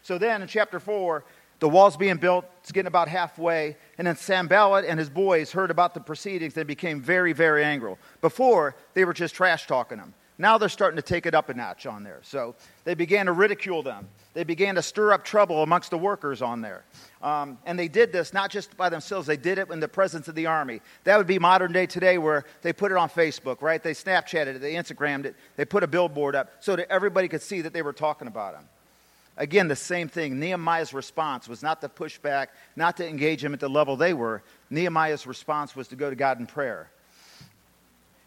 So 0.02 0.18
then 0.18 0.42
in 0.42 0.48
chapter 0.48 0.78
4, 0.78 1.24
the 1.60 1.68
wall's 1.68 1.96
being 1.96 2.16
built, 2.16 2.44
it's 2.60 2.72
getting 2.72 2.88
about 2.88 3.08
halfway, 3.08 3.76
and 3.96 4.06
then 4.06 4.16
Sanballat 4.16 4.84
and 4.84 4.98
his 4.98 5.08
boys 5.08 5.52
heard 5.52 5.70
about 5.70 5.94
the 5.94 6.00
proceedings 6.00 6.56
and 6.56 6.66
became 6.66 7.00
very, 7.00 7.32
very 7.32 7.64
angry. 7.64 7.94
Before, 8.20 8.76
they 8.92 9.04
were 9.04 9.14
just 9.14 9.34
trash 9.34 9.66
talking 9.66 9.98
them. 9.98 10.14
Now 10.36 10.58
they're 10.58 10.68
starting 10.68 10.96
to 10.96 11.02
take 11.02 11.26
it 11.26 11.34
up 11.34 11.48
a 11.48 11.54
notch 11.54 11.86
on 11.86 12.02
there. 12.02 12.18
So 12.22 12.56
they 12.82 12.94
began 12.94 13.26
to 13.26 13.32
ridicule 13.32 13.84
them. 13.84 14.08
They 14.32 14.42
began 14.42 14.74
to 14.74 14.82
stir 14.82 15.12
up 15.12 15.24
trouble 15.24 15.62
amongst 15.62 15.90
the 15.90 15.98
workers 15.98 16.42
on 16.42 16.60
there. 16.60 16.84
Um, 17.22 17.58
and 17.64 17.78
they 17.78 17.86
did 17.86 18.12
this 18.12 18.34
not 18.34 18.50
just 18.50 18.76
by 18.76 18.88
themselves, 18.88 19.28
they 19.28 19.36
did 19.36 19.58
it 19.58 19.70
in 19.70 19.78
the 19.78 19.86
presence 19.86 20.26
of 20.26 20.34
the 20.34 20.46
army. 20.46 20.80
That 21.04 21.18
would 21.18 21.28
be 21.28 21.38
modern 21.38 21.72
day 21.72 21.86
today 21.86 22.18
where 22.18 22.44
they 22.62 22.72
put 22.72 22.90
it 22.90 22.98
on 22.98 23.08
Facebook, 23.08 23.62
right? 23.62 23.80
They 23.80 23.92
Snapchatted 23.92 24.56
it, 24.56 24.60
they 24.60 24.74
Instagrammed 24.74 25.24
it, 25.24 25.36
they 25.56 25.64
put 25.64 25.84
a 25.84 25.86
billboard 25.86 26.34
up 26.34 26.50
so 26.58 26.74
that 26.74 26.90
everybody 26.90 27.28
could 27.28 27.42
see 27.42 27.60
that 27.60 27.72
they 27.72 27.82
were 27.82 27.92
talking 27.92 28.26
about 28.26 28.54
them. 28.54 28.68
Again, 29.36 29.66
the 29.68 29.76
same 29.76 30.08
thing. 30.08 30.38
Nehemiah's 30.38 30.92
response 30.92 31.48
was 31.48 31.62
not 31.62 31.80
to 31.80 31.88
push 31.88 32.18
back, 32.18 32.50
not 32.76 32.96
to 32.98 33.08
engage 33.08 33.42
him 33.42 33.52
at 33.52 33.60
the 33.60 33.68
level 33.68 33.96
they 33.96 34.14
were. 34.14 34.42
Nehemiah's 34.70 35.26
response 35.26 35.74
was 35.74 35.88
to 35.88 35.96
go 35.96 36.10
to 36.10 36.16
God 36.16 36.38
in 36.38 36.46
prayer. 36.46 36.88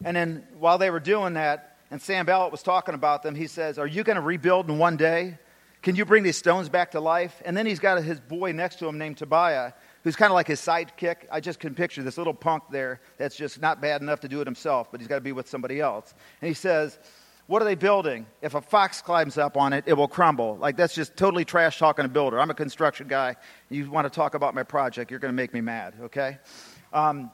And 0.04 0.16
then 0.16 0.46
while 0.60 0.78
they 0.78 0.90
were 0.90 1.00
doing 1.00 1.34
that, 1.34 1.77
and 1.90 2.02
Sanballat 2.02 2.52
was 2.52 2.64
talking 2.64 2.96
about 2.96 3.24
them, 3.24 3.36
he 3.36 3.48
says, 3.48 3.78
Are 3.78 3.88
you 3.88 4.04
going 4.04 4.16
to 4.16 4.22
rebuild 4.22 4.70
in 4.70 4.78
one 4.78 4.98
day? 4.98 5.38
Can 5.82 5.96
you 5.96 6.06
bring 6.06 6.24
these 6.24 6.38
stones 6.38 6.70
back 6.70 6.92
to 6.92 7.00
life? 7.00 7.42
And 7.46 7.56
then 7.56 7.66
he's 7.66 7.80
got 7.80 8.02
his 8.04 8.20
boy 8.20 8.52
next 8.52 8.80
to 8.80 8.88
him 8.88 8.98
named 8.98 9.18
Tobiah, 9.18 9.74
who's 10.04 10.16
kind 10.16 10.32
of 10.32 10.34
like 10.34 10.48
his 10.48 10.60
sidekick. 10.60 11.18
I 11.32 11.40
just 11.40 11.60
can 11.60 11.76
picture 11.76 12.04
this 12.04 12.18
little 12.18 12.34
punk 12.34 12.64
there 12.72 13.00
that's 13.18 13.36
just 13.36 13.62
not 13.62 13.80
bad 13.80 14.02
enough 14.02 14.20
to 14.22 14.28
do 14.28 14.42
it 14.42 14.48
himself, 14.48 14.92
but 14.92 15.00
he's 15.00 15.08
got 15.08 15.16
to 15.16 15.22
be 15.22 15.32
with 15.32 15.48
somebody 15.48 15.80
else. 15.80 16.14
And 16.42 16.48
he 16.48 16.54
says, 16.54 17.00
what 17.48 17.62
are 17.62 17.66
they 17.66 17.76
building? 17.76 18.26
If 18.42 18.56
a 18.56 18.62
fox 18.62 19.02
climbs 19.02 19.38
up 19.38 19.56
on 19.56 19.72
it, 19.72 19.86
it 19.88 19.94
will 19.94 20.10
crumble. 20.10 20.58
Like, 20.58 20.76
that's 20.76 20.94
just 20.94 21.16
totally 21.16 21.46
trash 21.46 21.80
talking 21.80 22.04
a 22.04 22.10
builder. 22.10 22.40
I'm 22.40 22.50
a 22.50 22.54
construction 22.54 23.08
guy. 23.08 23.38
You 23.70 23.90
want 23.90 24.06
to 24.06 24.10
talk 24.10 24.34
about 24.34 24.54
my 24.54 24.64
project, 24.64 25.10
you're 25.10 25.20
going 25.22 25.32
to 25.32 25.36
make 25.36 25.54
me 25.54 25.62
mad, 25.62 25.94
okay? 26.02 26.40
Um, 26.92 27.32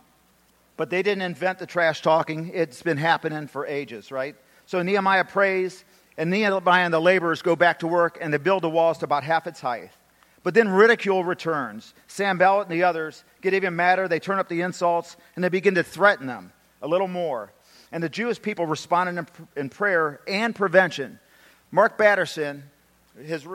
but 0.77 0.89
they 0.89 1.03
didn't 1.03 1.23
invent 1.23 1.59
the 1.59 1.65
trash 1.65 2.01
talking, 2.01 2.51
it's 2.53 2.81
been 2.81 2.97
happening 2.97 3.47
for 3.47 3.65
ages, 3.65 4.11
right? 4.11 4.35
So 4.65 4.81
Nehemiah 4.81 5.25
prays, 5.25 5.85
and 6.17 6.29
Nehemiah 6.29 6.85
and 6.85 6.93
the 6.93 6.99
laborers 6.99 7.41
go 7.41 7.55
back 7.55 7.79
to 7.79 7.87
work, 7.87 8.17
and 8.21 8.33
they 8.33 8.37
build 8.37 8.63
the 8.63 8.69
walls 8.69 8.99
to 8.99 9.05
about 9.05 9.23
half 9.23 9.47
its 9.47 9.59
height. 9.59 9.91
But 10.43 10.53
then 10.53 10.69
ridicule 10.69 11.23
returns. 11.23 11.93
Sanballat 12.07 12.67
and 12.67 12.73
the 12.75 12.83
others 12.83 13.23
get 13.41 13.53
even 13.53 13.75
madder. 13.75 14.07
They 14.07 14.19
turn 14.19 14.39
up 14.39 14.49
the 14.49 14.61
insults, 14.61 15.15
and 15.35 15.43
they 15.43 15.49
begin 15.49 15.75
to 15.75 15.83
threaten 15.83 16.27
them 16.27 16.51
a 16.81 16.87
little 16.87 17.07
more 17.07 17.51
and 17.93 18.03
the 18.03 18.09
Jewish 18.09 18.41
people 18.41 18.65
responded 18.65 19.27
in 19.55 19.69
prayer 19.69 20.19
and 20.27 20.53
prevention. 20.53 21.19
Mark 21.71 21.95
Batterson, 21.95 22.63
his, 23.21 23.45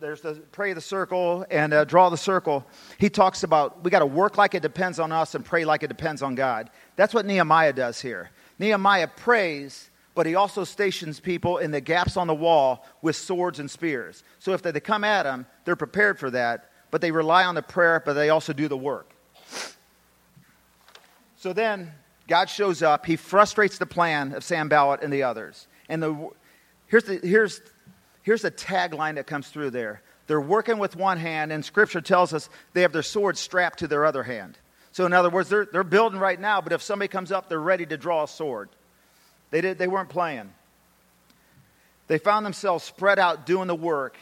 there's 0.00 0.20
the 0.20 0.34
pray 0.52 0.72
the 0.72 0.80
circle 0.80 1.44
and 1.50 1.74
uh, 1.74 1.84
draw 1.84 2.08
the 2.08 2.16
circle. 2.16 2.64
He 2.98 3.10
talks 3.10 3.42
about 3.42 3.82
we 3.82 3.90
got 3.90 3.98
to 4.00 4.06
work 4.06 4.38
like 4.38 4.54
it 4.54 4.62
depends 4.62 4.98
on 4.98 5.10
us 5.10 5.34
and 5.34 5.44
pray 5.44 5.64
like 5.64 5.82
it 5.82 5.88
depends 5.88 6.22
on 6.22 6.34
God. 6.34 6.70
That's 6.96 7.12
what 7.12 7.26
Nehemiah 7.26 7.72
does 7.72 8.00
here. 8.00 8.30
Nehemiah 8.58 9.08
prays, 9.08 9.90
but 10.14 10.26
he 10.26 10.34
also 10.34 10.64
stations 10.64 11.20
people 11.20 11.58
in 11.58 11.70
the 11.70 11.80
gaps 11.80 12.16
on 12.16 12.26
the 12.26 12.34
wall 12.34 12.84
with 13.02 13.16
swords 13.16 13.58
and 13.58 13.70
spears. 13.70 14.22
So 14.38 14.52
if 14.52 14.62
they 14.62 14.72
come 14.80 15.04
at 15.04 15.26
him, 15.26 15.46
they're 15.64 15.76
prepared 15.76 16.18
for 16.18 16.30
that, 16.30 16.70
but 16.90 17.00
they 17.00 17.10
rely 17.10 17.44
on 17.44 17.54
the 17.54 17.62
prayer, 17.62 18.02
but 18.04 18.14
they 18.14 18.30
also 18.30 18.52
do 18.52 18.68
the 18.68 18.76
work. 18.76 19.12
So 21.36 21.52
then 21.52 21.92
God 22.26 22.50
shows 22.50 22.82
up. 22.82 23.06
He 23.06 23.16
frustrates 23.16 23.78
the 23.78 23.86
plan 23.86 24.32
of 24.32 24.44
Sanballat 24.44 25.02
and 25.02 25.12
the 25.12 25.22
others. 25.22 25.66
And 25.88 26.02
the, 26.02 26.30
here's, 26.86 27.04
the, 27.04 27.18
here's, 27.18 27.60
here's 28.28 28.44
a 28.44 28.50
tagline 28.50 29.14
that 29.14 29.26
comes 29.26 29.48
through 29.48 29.70
there. 29.70 30.02
They're 30.26 30.38
working 30.38 30.76
with 30.76 30.94
one 30.94 31.16
hand, 31.16 31.50
and 31.50 31.64
Scripture 31.64 32.02
tells 32.02 32.34
us 32.34 32.50
they 32.74 32.82
have 32.82 32.92
their 32.92 33.02
sword 33.02 33.38
strapped 33.38 33.78
to 33.78 33.88
their 33.88 34.04
other 34.04 34.22
hand. 34.22 34.58
So, 34.92 35.06
in 35.06 35.14
other 35.14 35.30
words, 35.30 35.48
they're, 35.48 35.64
they're 35.64 35.82
building 35.82 36.20
right 36.20 36.38
now, 36.38 36.60
but 36.60 36.74
if 36.74 36.82
somebody 36.82 37.08
comes 37.08 37.32
up, 37.32 37.48
they're 37.48 37.58
ready 37.58 37.86
to 37.86 37.96
draw 37.96 38.24
a 38.24 38.28
sword. 38.28 38.68
They, 39.50 39.62
did, 39.62 39.78
they 39.78 39.88
weren't 39.88 40.10
playing. 40.10 40.50
They 42.08 42.18
found 42.18 42.44
themselves 42.44 42.84
spread 42.84 43.18
out 43.18 43.46
doing 43.46 43.66
the 43.66 43.74
work. 43.74 44.18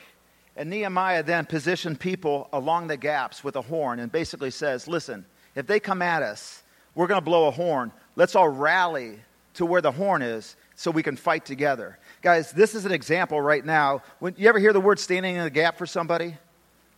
And 0.57 0.71
Nehemiah 0.71 1.25
then 1.25 1.45
positioned 1.45 1.99
people 1.99 2.49
along 2.53 2.87
the 2.87 2.97
gaps 2.97 3.43
with 3.43 3.57
a 3.57 3.61
horn 3.61 3.99
and 3.99 4.13
basically 4.13 4.53
says, 4.53 4.87
Listen, 4.87 5.27
if 5.57 5.67
they 5.67 5.81
come 5.81 6.01
at 6.01 6.23
us, 6.23 6.63
we're 6.95 7.09
going 7.09 7.21
to 7.21 7.25
blow 7.25 7.49
a 7.49 7.51
horn. 7.51 7.91
Let's 8.15 8.37
all 8.37 8.49
rally 8.49 9.19
to 9.55 9.67
where 9.67 9.83
the 9.83 9.91
horn 9.91 10.23
is 10.23 10.55
so 10.77 10.93
we 10.93 11.03
can 11.03 11.17
fight 11.17 11.45
together. 11.45 11.99
Guys, 12.27 12.51
this 12.51 12.75
is 12.75 12.85
an 12.85 12.91
example 12.91 13.41
right 13.41 13.65
now. 13.65 14.03
When 14.19 14.35
you 14.37 14.49
ever 14.49 14.59
hear 14.59 14.73
the 14.73 14.81
word 14.81 14.99
standing 14.99 15.37
in 15.37 15.45
the 15.45 15.49
gap 15.49 15.79
for 15.79 15.87
somebody? 15.87 16.37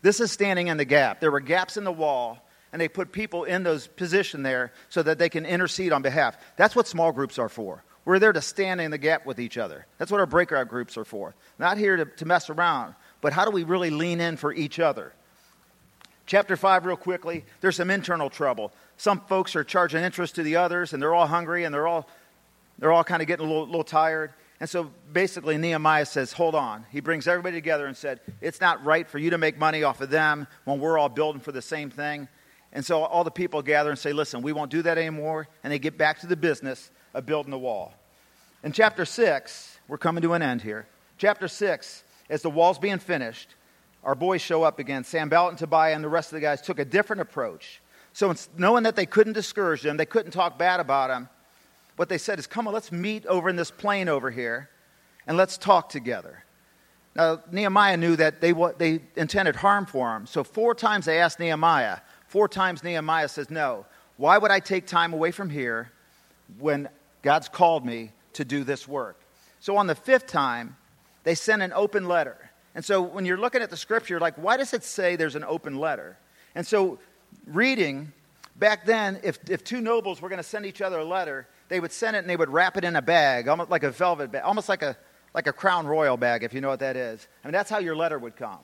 This 0.01 0.21
is 0.21 0.33
standing 0.33 0.69
in 0.69 0.79
the 0.79 0.87
gap. 0.87 1.21
There 1.21 1.31
were 1.31 1.41
gaps 1.41 1.77
in 1.77 1.85
the 1.85 1.93
wall, 1.93 2.39
and 2.73 2.81
they 2.81 2.89
put 2.89 3.13
people 3.13 3.45
in 3.45 3.63
those 3.63 3.89
position 3.89 4.43
there 4.43 4.73
so 4.89 5.03
that 5.03 5.19
they 5.19 5.29
can 5.29 5.45
intercede 5.45 5.93
on 5.93 6.01
behalf. 6.01 6.39
That's 6.57 6.75
what 6.75 6.89
small 6.89 7.13
groups 7.13 7.39
are 7.39 7.51
for. 7.51 7.85
We're 8.07 8.19
there 8.19 8.33
to 8.33 8.41
stand 8.41 8.81
in 8.81 8.91
the 8.91 8.97
gap 8.97 9.27
with 9.27 9.39
each 9.39 9.59
other. 9.59 9.85
That's 9.99 10.11
what 10.11 10.19
our 10.19 10.27
breakout 10.27 10.69
groups 10.69 10.97
are 10.97 11.05
for. 11.05 11.35
Not 11.59 11.77
here 11.77 11.99
to, 11.99 12.07
to 12.07 12.25
mess 12.25 12.49
around, 12.49 12.95
but 13.21 13.35
how 13.35 13.45
do 13.45 13.51
we 13.51 13.65
really 13.65 13.91
lean 13.91 14.23
in 14.23 14.39
for 14.39 14.51
each 14.51 14.81
other? 14.81 15.13
Chapter 16.25 16.57
5, 16.57 16.87
real 16.87 16.97
quickly, 16.97 17.45
there's 17.61 17.77
some 17.77 17.91
internal 17.91 18.31
trouble 18.31 18.73
some 18.97 19.21
folks 19.21 19.55
are 19.57 19.63
charging 19.63 20.03
interest 20.03 20.37
to 20.37 20.43
the 20.43 20.57
others, 20.57 20.95
and 20.95 21.03
they're 21.03 21.15
all 21.15 21.27
hungry, 21.27 21.65
and 21.65 21.75
they're 21.75 21.87
all, 21.87 22.09
they're 22.79 22.93
all 22.93 23.05
kind 23.05 23.21
of 23.21 23.29
getting 23.29 23.45
a 23.45 23.49
little, 23.49 23.67
little 23.67 23.85
tired. 23.85 24.33
And 24.61 24.69
so 24.69 24.91
basically, 25.13 25.57
Nehemiah 25.57 26.07
says, 26.07 26.33
Hold 26.33 26.55
on. 26.55 26.85
He 26.91 27.01
brings 27.01 27.29
everybody 27.29 27.57
together 27.57 27.87
and 27.87 27.97
said, 27.97 28.21
It's 28.41 28.61
not 28.61 28.85
right 28.85 29.09
for 29.09 29.19
you 29.19 29.31
to 29.31 29.39
make 29.39 29.59
money 29.59 29.85
off 29.85 30.01
of 30.01 30.11
them 30.11 30.47
when 30.65 30.81
we're 30.81 30.99
all 30.99 31.09
building 31.09 31.41
for 31.41 31.53
the 31.53 31.63
same 31.63 31.91
thing. 31.91 32.29
And 32.73 32.85
so 32.85 33.03
all 33.03 33.25
the 33.25 33.31
people 33.31 33.63
gather 33.63 33.91
and 33.91 33.99
say, 33.99 34.13
Listen, 34.13 34.43
we 34.43 34.53
won't 34.53 34.71
do 34.71 34.83
that 34.83 34.99
anymore. 34.99 35.49
And 35.63 35.73
they 35.73 35.79
get 35.79 35.97
back 35.97 36.21
to 36.21 36.27
the 36.27 36.37
business 36.37 36.91
of 37.15 37.25
building 37.25 37.51
the 37.51 37.59
wall. 37.59 37.95
In 38.65 38.73
chapter 38.73 39.05
6, 39.05 39.79
we're 39.87 39.99
coming 39.99 40.23
to 40.23 40.33
an 40.33 40.43
end 40.43 40.63
here. 40.63 40.89
Chapter 41.17 41.47
6, 41.47 42.03
as 42.29 42.43
the 42.43 42.51
wall's 42.51 42.79
being 42.79 42.99
finished, 42.99 43.55
our 44.03 44.17
boys 44.17 44.41
show 44.41 44.65
up 44.65 44.81
again. 44.81 45.05
Sam 45.05 45.23
Sanballat 45.23 45.51
and 45.51 45.59
Tobiah 45.59 45.95
and 45.95 46.03
the 46.03 46.09
rest 46.09 46.33
of 46.33 46.37
the 46.37 46.41
guys 46.41 46.61
took 46.61 46.79
a 46.81 46.85
different 46.85 47.23
approach. 47.23 47.81
So, 48.13 48.35
knowing 48.57 48.83
that 48.85 48.97
they 48.97 49.07
couldn't 49.07 49.35
discourage 49.35 49.83
them, 49.83 49.97
they 49.97 50.07
couldn't 50.07 50.33
talk 50.33 50.59
bad 50.59 50.81
about 50.81 51.09
them, 51.09 51.29
what 51.99 52.09
they 52.09 52.19
said 52.19 52.39
is, 52.39 52.47
Come 52.47 52.69
on, 52.69 52.75
let's 52.75 52.93
meet 52.93 53.27
over 53.27 53.49
in 53.49 53.57
this 53.57 53.71
plain 53.71 54.09
over 54.09 54.31
here 54.31 54.71
and 55.27 55.37
let's 55.37 55.59
talk 55.59 55.89
together. 55.89 56.45
Now, 57.15 57.43
Nehemiah 57.51 57.97
knew 57.97 58.15
that 58.17 58.41
they, 58.41 58.53
they 58.79 59.01
intended 59.17 59.57
harm 59.57 59.87
for 59.87 60.15
him. 60.15 60.27
So, 60.27 60.45
four 60.45 60.75
times 60.75 61.05
they 61.05 61.19
asked 61.21 61.41
Nehemiah. 61.41 61.99
Four 62.29 62.49
times 62.49 62.85
Nehemiah 62.85 63.29
says, 63.29 63.51
No. 63.51 63.87
Why 64.17 64.39
would 64.39 64.51
I 64.51 64.61
take 64.61 64.87
time 64.87 65.13
away 65.13 65.31
from 65.31 65.51
here 65.51 65.91
when 66.59 66.89
God's 67.23 67.49
called 67.49 67.85
me 67.85 68.13
to 68.35 68.45
do 68.45 68.65
this 68.65 68.87
work? 68.87 69.21
So, 69.59 69.77
on 69.77 69.89
the 69.89 69.95
fifth 69.97 70.27
time, 70.29 70.77
they 71.25 71.35
sent 71.35 71.63
an 71.63 71.73
open 71.73 72.07
letter. 72.07 72.51
And 72.77 72.85
so, 72.85 73.03
when 73.03 73.25
you're 73.25 73.39
looking 73.39 73.63
at 73.63 73.71
the 73.71 73.77
scripture, 73.77 74.21
like, 74.21 74.37
why 74.37 74.57
does 74.57 74.73
it 74.73 74.85
say 74.85 75.17
there's 75.17 75.35
an 75.35 75.45
open 75.45 75.79
letter? 75.79 76.17
And 76.55 76.65
so, 76.65 77.01
reading, 77.47 78.13
back 78.57 78.87
then, 78.87 79.19
if, 79.25 79.39
if 79.51 79.65
two 79.65 79.81
nobles 79.81 80.23
were 80.23 80.29
going 80.29 80.39
to 80.39 80.49
send 80.49 80.67
each 80.67 80.81
other 80.81 81.01
a 81.01 81.05
letter, 81.05 81.49
they 81.69 81.81
would 81.81 81.93
send 81.93 82.17
it 82.17 82.21
and 82.21 82.31
they 82.31 82.37
would 82.37 82.51
wrap 82.51 82.77
it 82.77 82.85
in 82.85 82.97
a 82.97 83.03
bag, 83.03 83.49
almost 83.49 83.71
like 83.71 83.83
a 83.83 83.91
velvet 83.91 84.33
bag, 84.33 84.43
almost 84.45 84.69
like 84.69 84.83
a, 84.83 84.97
like 85.35 85.47
a 85.47 85.53
crown 85.53 85.87
royal 85.87 86.17
bag, 86.17 86.43
if 86.43 86.55
you 86.55 86.61
know 86.61 86.69
what 86.69 86.81
that 86.81 86.97
is. 86.97 87.27
I 87.45 87.49
mean, 87.49 87.53
that's 87.53 87.71
how 87.71 87.79
your 87.79 87.97
letter 87.97 88.19
would 88.19 88.37
come. 88.37 88.61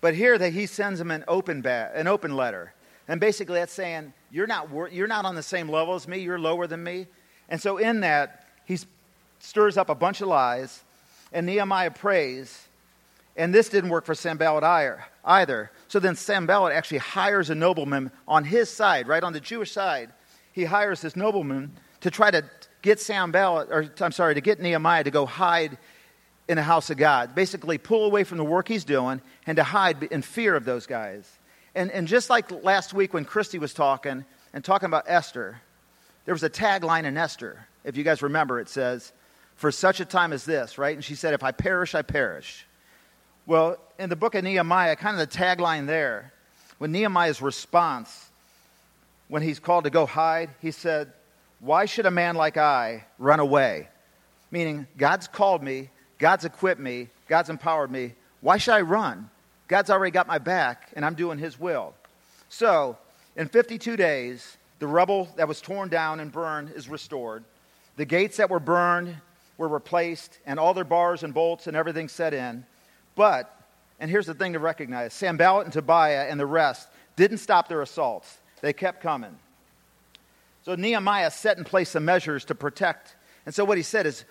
But 0.00 0.14
here, 0.14 0.36
that 0.36 0.52
he 0.52 0.66
sends 0.66 0.98
them 0.98 1.10
an 1.10 1.24
open, 1.28 1.62
bag, 1.62 1.92
an 1.94 2.06
open 2.06 2.36
letter. 2.36 2.74
And 3.08 3.20
basically, 3.20 3.58
that's 3.58 3.72
saying, 3.72 4.12
you're 4.30 4.46
not, 4.46 4.68
you're 4.92 5.06
not 5.06 5.24
on 5.24 5.34
the 5.34 5.42
same 5.42 5.68
level 5.68 5.94
as 5.94 6.08
me, 6.08 6.18
you're 6.18 6.38
lower 6.38 6.66
than 6.66 6.82
me. 6.82 7.06
And 7.48 7.60
so, 7.60 7.78
in 7.78 8.00
that, 8.00 8.46
he 8.64 8.78
stirs 9.40 9.76
up 9.76 9.88
a 9.90 9.94
bunch 9.94 10.20
of 10.20 10.28
lies, 10.28 10.82
and 11.32 11.46
Nehemiah 11.46 11.90
prays. 11.90 12.66
And 13.36 13.52
this 13.52 13.68
didn't 13.68 13.90
work 13.90 14.06
for 14.06 14.14
Sanballat 14.14 14.98
either. 15.24 15.70
So 15.88 15.98
then 15.98 16.16
Sanballat 16.16 16.72
actually 16.72 16.98
hires 16.98 17.50
a 17.50 17.54
nobleman 17.54 18.12
on 18.28 18.44
his 18.44 18.70
side, 18.70 19.08
right 19.08 19.22
on 19.22 19.32
the 19.32 19.40
Jewish 19.40 19.72
side. 19.72 20.10
He 20.54 20.64
hires 20.64 21.00
this 21.00 21.16
nobleman 21.16 21.72
to 22.02 22.12
try 22.12 22.30
to 22.30 22.44
get 22.80 23.00
Sanballat, 23.00 23.70
or 23.70 23.90
I'm 24.00 24.12
sorry, 24.12 24.36
to 24.36 24.40
get 24.40 24.60
Nehemiah 24.60 25.02
to 25.02 25.10
go 25.10 25.26
hide 25.26 25.76
in 26.48 26.56
the 26.56 26.62
house 26.62 26.90
of 26.90 26.96
God. 26.96 27.34
Basically, 27.34 27.76
pull 27.76 28.06
away 28.06 28.22
from 28.22 28.38
the 28.38 28.44
work 28.44 28.68
he's 28.68 28.84
doing 28.84 29.20
and 29.48 29.56
to 29.56 29.64
hide 29.64 30.00
in 30.04 30.22
fear 30.22 30.54
of 30.54 30.64
those 30.64 30.86
guys. 30.86 31.40
And, 31.74 31.90
and 31.90 32.06
just 32.06 32.30
like 32.30 32.52
last 32.62 32.94
week 32.94 33.12
when 33.12 33.24
Christy 33.24 33.58
was 33.58 33.74
talking 33.74 34.24
and 34.52 34.64
talking 34.64 34.86
about 34.86 35.04
Esther, 35.08 35.60
there 36.24 36.34
was 36.34 36.44
a 36.44 36.50
tagline 36.50 37.02
in 37.02 37.16
Esther. 37.16 37.66
If 37.82 37.96
you 37.96 38.04
guys 38.04 38.22
remember, 38.22 38.60
it 38.60 38.68
says, 38.68 39.12
For 39.56 39.72
such 39.72 39.98
a 39.98 40.04
time 40.04 40.32
as 40.32 40.44
this, 40.44 40.78
right? 40.78 40.94
And 40.94 41.04
she 41.04 41.16
said, 41.16 41.34
If 41.34 41.42
I 41.42 41.50
perish, 41.50 41.96
I 41.96 42.02
perish. 42.02 42.64
Well, 43.44 43.76
in 43.98 44.08
the 44.08 44.16
book 44.16 44.36
of 44.36 44.44
Nehemiah, 44.44 44.94
kind 44.94 45.20
of 45.20 45.28
the 45.28 45.36
tagline 45.36 45.88
there, 45.88 46.32
when 46.78 46.92
Nehemiah's 46.92 47.42
response, 47.42 48.30
when 49.28 49.42
he's 49.42 49.58
called 49.58 49.84
to 49.84 49.90
go 49.90 50.06
hide, 50.06 50.50
he 50.60 50.70
said, 50.70 51.12
Why 51.60 51.86
should 51.86 52.06
a 52.06 52.10
man 52.10 52.36
like 52.36 52.56
I 52.56 53.04
run 53.18 53.40
away? 53.40 53.88
Meaning, 54.50 54.86
God's 54.96 55.26
called 55.26 55.62
me, 55.62 55.90
God's 56.18 56.44
equipped 56.44 56.80
me, 56.80 57.08
God's 57.28 57.50
empowered 57.50 57.90
me. 57.90 58.14
Why 58.40 58.58
should 58.58 58.74
I 58.74 58.82
run? 58.82 59.30
God's 59.68 59.90
already 59.90 60.10
got 60.10 60.26
my 60.26 60.38
back, 60.38 60.90
and 60.94 61.04
I'm 61.04 61.14
doing 61.14 61.38
his 61.38 61.58
will. 61.58 61.94
So, 62.48 62.98
in 63.36 63.48
52 63.48 63.96
days, 63.96 64.56
the 64.78 64.86
rubble 64.86 65.28
that 65.36 65.48
was 65.48 65.60
torn 65.60 65.88
down 65.88 66.20
and 66.20 66.30
burned 66.30 66.70
is 66.70 66.88
restored. 66.88 67.42
The 67.96 68.04
gates 68.04 68.36
that 68.36 68.50
were 68.50 68.60
burned 68.60 69.16
were 69.56 69.68
replaced, 69.68 70.38
and 70.46 70.58
all 70.58 70.74
their 70.74 70.84
bars 70.84 71.22
and 71.22 71.32
bolts 71.32 71.66
and 71.66 71.76
everything 71.76 72.08
set 72.08 72.34
in. 72.34 72.64
But, 73.14 73.50
and 73.98 74.10
here's 74.10 74.26
the 74.26 74.34
thing 74.34 74.52
to 74.52 74.58
recognize 74.58 75.14
Sanballat 75.14 75.64
and 75.64 75.72
Tobiah 75.72 76.26
and 76.28 76.38
the 76.38 76.46
rest 76.46 76.88
didn't 77.16 77.38
stop 77.38 77.68
their 77.68 77.82
assaults, 77.82 78.38
they 78.64 78.72
kept 78.72 79.02
coming. 79.02 79.36
So 80.62 80.74
Nehemiah 80.74 81.30
set 81.30 81.58
in 81.58 81.64
place 81.64 81.90
some 81.90 82.04
measures 82.04 82.46
to 82.46 82.54
protect. 82.54 83.16
And 83.44 83.54
so 83.54 83.64
what 83.64 83.76
he 83.76 83.82
said 83.82 84.06
is 84.06 84.24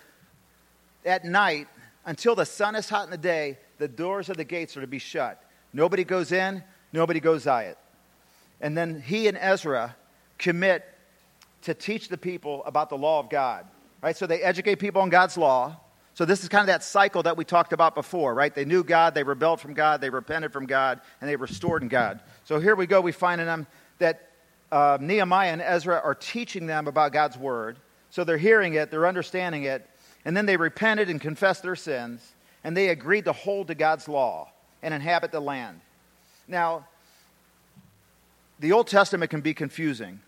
at 1.06 1.24
night, 1.24 1.68
until 2.06 2.36
the 2.36 2.46
sun 2.46 2.76
is 2.76 2.90
hot 2.90 3.06
in 3.06 3.12
the 3.12 3.18
day, 3.18 3.60
the 3.78 3.88
doors 3.88 4.30
of 4.30 4.38
the 4.38 4.44
gates 4.44 4.76
are 4.76 4.82
to 4.82 4.88
be 4.88 5.00
shut. 5.00 5.42
Nobody 5.72 6.04
goes 6.04 6.32
in, 6.32 6.64
nobody 6.92 7.20
goes 7.20 7.46
out. 7.48 7.78
And 8.60 8.78
then 8.78 9.02
he 9.02 9.28
and 9.28 9.38
Ezra 9.40 9.96
commit 10.38 10.84
to 11.64 11.74
teach 11.74 12.10
the 12.10 12.18
people 12.18 12.64
about 12.66 12.90
the 12.90 12.98
law 12.98 13.20
of 13.20 13.30
God. 13.30 13.66
Right? 14.02 14.18
So 14.18 14.28
they 14.28 14.42
educate 14.42 14.76
people 14.76 15.02
on 15.02 15.10
God's 15.10 15.38
law. 15.38 15.78
So 16.16 16.26
this 16.26 16.44
is 16.44 16.50
kind 16.50 16.62
of 16.62 16.68
that 16.68 16.84
cycle 16.84 17.24
that 17.24 17.38
we 17.38 17.46
talked 17.46 17.74
about 17.74 17.96
before, 17.96 18.34
right? 18.36 18.54
They 18.54 18.66
knew 18.66 18.84
God, 18.84 19.16
they 19.16 19.24
rebelled 19.24 19.60
from 19.60 19.74
God, 19.74 20.00
they 20.00 20.12
repented 20.12 20.54
from 20.54 20.68
God, 20.68 21.02
and 21.20 21.30
they 21.30 21.36
restored 21.36 21.82
in 21.82 21.88
God. 21.88 22.20
So 22.44 22.60
here 22.60 22.76
we 22.76 22.86
go. 22.86 23.02
We 23.02 23.12
find 23.12 23.42
in 23.42 23.48
them 23.48 23.66
that 24.00 24.30
uh, 24.72 24.98
Nehemiah 25.00 25.52
and 25.52 25.62
Ezra 25.62 26.02
are 26.04 26.16
teaching 26.16 26.66
them 26.66 26.88
about 26.88 27.14
God's 27.14 27.38
word. 27.38 27.78
So 28.10 28.24
they're 28.24 28.38
hearing 28.38 28.74
it, 28.74 28.92
they're 28.92 29.08
understanding 29.08 29.64
it, 29.64 29.88
and 30.26 30.36
then 30.36 30.46
they 30.46 30.58
repented 30.58 31.10
and 31.10 31.20
confessed 31.20 31.64
their 31.64 31.76
sins, 31.76 32.34
and 32.64 32.76
they 32.76 32.90
agreed 32.90 33.26
to 33.26 33.34
hold 33.34 33.68
to 33.68 33.76
God's 33.76 34.08
law 34.08 34.52
and 34.82 34.94
inhabit 34.94 35.32
the 35.32 35.40
land. 35.40 35.82
Now, 36.48 36.88
the 38.60 38.72
Old 38.72 38.88
Testament 38.88 39.32
can 39.32 39.42
be 39.42 39.54
confusing. 39.54 40.20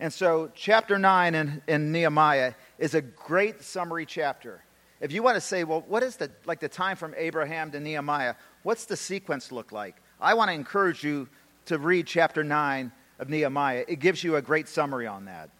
And 0.00 0.12
so, 0.12 0.50
chapter 0.54 0.98
9 0.98 1.34
in, 1.34 1.62
in 1.66 1.92
Nehemiah 1.92 2.54
is 2.78 2.94
a 2.94 3.00
great 3.00 3.62
summary 3.62 4.04
chapter. 4.04 4.62
If 5.00 5.12
you 5.12 5.22
want 5.22 5.36
to 5.36 5.40
say, 5.40 5.64
well, 5.64 5.84
what 5.86 6.02
is 6.02 6.16
the, 6.16 6.30
like 6.46 6.60
the 6.60 6.68
time 6.68 6.96
from 6.96 7.14
Abraham 7.16 7.70
to 7.70 7.80
Nehemiah? 7.80 8.34
What's 8.62 8.86
the 8.86 8.96
sequence 8.96 9.52
look 9.52 9.72
like? 9.72 9.96
I 10.20 10.34
want 10.34 10.48
to 10.48 10.54
encourage 10.54 11.04
you 11.04 11.28
to 11.66 11.78
read 11.78 12.06
chapter 12.06 12.42
9 12.42 12.92
of 13.18 13.28
Nehemiah. 13.28 13.84
It 13.88 14.00
gives 14.00 14.22
you 14.22 14.36
a 14.36 14.42
great 14.42 14.68
summary 14.68 15.06
on 15.06 15.24
that. 15.26 15.50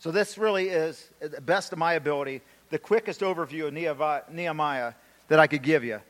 So, 0.00 0.10
this 0.10 0.36
really 0.36 0.68
is, 0.68 1.08
the 1.20 1.40
best 1.40 1.72
of 1.72 1.78
my 1.78 1.94
ability, 1.94 2.42
the 2.70 2.78
quickest 2.78 3.20
overview 3.20 3.66
of 3.66 4.32
Nehemiah 4.32 4.92
that 5.28 5.40
I 5.40 5.46
could 5.46 5.62
give 5.62 5.84
you. 5.84 6.00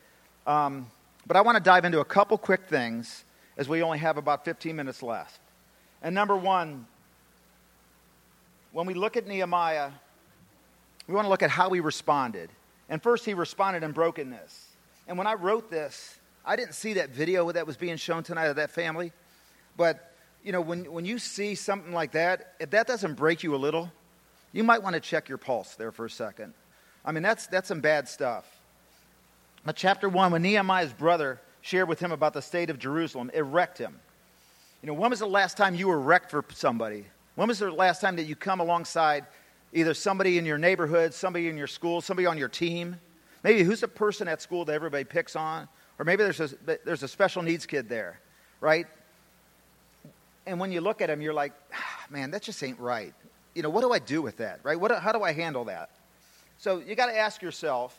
Um, 0.45 0.87
but 1.27 1.37
I 1.37 1.41
want 1.41 1.57
to 1.57 1.63
dive 1.63 1.85
into 1.85 1.99
a 2.01 2.05
couple 2.05 2.37
quick 2.37 2.67
things 2.67 3.23
as 3.57 3.69
we 3.69 3.81
only 3.81 3.99
have 3.99 4.17
about 4.17 4.45
15 4.45 4.75
minutes 4.75 5.01
left. 5.01 5.39
And 6.01 6.13
number 6.13 6.35
one, 6.35 6.85
when 8.73 8.85
we 8.85 8.93
look 8.93 9.15
at 9.17 9.25
Nehemiah, 9.25 9.91
we 11.07 11.13
want 11.13 11.25
to 11.25 11.29
look 11.29 11.43
at 11.43 11.49
how 11.49 11.69
he 11.69 11.79
responded. 11.79 12.49
And 12.89 13.01
first, 13.01 13.25
he 13.25 13.33
responded 13.33 13.83
in 13.83 13.91
brokenness. 13.91 14.67
And 15.07 15.17
when 15.17 15.27
I 15.27 15.33
wrote 15.33 15.71
this, 15.71 16.17
I 16.45 16.55
didn't 16.55 16.73
see 16.73 16.93
that 16.93 17.09
video 17.09 17.51
that 17.51 17.65
was 17.65 17.77
being 17.77 17.97
shown 17.97 18.23
tonight 18.23 18.47
of 18.47 18.57
that 18.57 18.71
family. 18.71 19.11
But, 19.77 20.11
you 20.45 20.51
know, 20.51 20.61
when, 20.61 20.91
when 20.91 21.05
you 21.05 21.17
see 21.17 21.55
something 21.55 21.91
like 21.91 22.11
that, 22.11 22.53
if 22.59 22.69
that 22.69 22.85
doesn't 22.85 23.15
break 23.15 23.41
you 23.41 23.55
a 23.55 23.57
little, 23.57 23.91
you 24.53 24.63
might 24.63 24.83
want 24.83 24.93
to 24.93 24.99
check 24.99 25.27
your 25.27 25.39
pulse 25.39 25.73
there 25.73 25.91
for 25.91 26.05
a 26.05 26.09
second. 26.09 26.53
I 27.03 27.11
mean, 27.11 27.23
that's, 27.23 27.47
that's 27.47 27.67
some 27.67 27.81
bad 27.81 28.07
stuff. 28.07 28.45
But 29.65 29.75
chapter 29.75 30.07
1, 30.07 30.31
when 30.31 30.43
Nehemiah's 30.43 30.93
brother 30.93 31.41
shared 31.61 31.89
with 31.89 31.99
him 31.99 32.11
about 32.11 32.33
the 32.33 32.43
state 32.43 32.69
of 32.69 32.77
Jerusalem, 32.77 33.31
it 33.33 33.41
wrecked 33.41 33.79
him. 33.79 33.99
You 34.83 34.87
know, 34.87 34.93
when 34.93 35.09
was 35.09 35.19
the 35.19 35.25
last 35.25 35.57
time 35.57 35.73
you 35.73 35.87
were 35.87 35.99
wrecked 35.99 36.29
for 36.29 36.45
somebody? 36.53 37.05
When 37.33 37.47
was 37.47 37.57
the 37.57 37.71
last 37.71 37.99
time 37.99 38.15
that 38.17 38.25
you 38.25 38.35
come 38.35 38.59
alongside 38.59 39.25
either 39.73 39.95
somebody 39.95 40.37
in 40.37 40.45
your 40.45 40.59
neighborhood, 40.59 41.11
somebody 41.11 41.49
in 41.49 41.57
your 41.57 41.67
school, 41.67 42.01
somebody 42.01 42.27
on 42.27 42.37
your 42.37 42.49
team. 42.49 42.97
Maybe 43.43 43.63
who's 43.63 43.81
the 43.81 43.87
person 43.87 44.27
at 44.27 44.43
school 44.43 44.63
that 44.65 44.73
everybody 44.73 45.03
picks 45.05 45.35
on? 45.35 45.67
Or 45.97 46.05
maybe 46.05 46.23
there's 46.23 46.39
a, 46.39 46.49
there's 46.85 47.01
a 47.01 47.07
special 47.07 47.41
needs 47.41 47.65
kid 47.65 47.89
there, 47.89 48.19
right? 48.61 48.85
And 50.45 50.59
when 50.59 50.71
you 50.71 50.81
look 50.81 51.01
at 51.01 51.07
them, 51.07 51.21
you're 51.21 51.33
like, 51.33 51.53
ah, 51.73 52.05
man, 52.09 52.31
that 52.31 52.41
just 52.41 52.63
ain't 52.63 52.79
right. 52.79 53.13
You 53.53 53.63
know, 53.63 53.69
what 53.69 53.81
do 53.81 53.91
I 53.91 53.99
do 53.99 54.21
with 54.21 54.37
that, 54.37 54.59
right? 54.63 54.79
What, 54.79 54.97
how 54.99 55.11
do 55.11 55.23
I 55.23 55.31
handle 55.31 55.65
that? 55.65 55.89
So 56.57 56.79
you 56.79 56.95
got 56.95 57.07
to 57.07 57.17
ask 57.17 57.41
yourself 57.41 57.97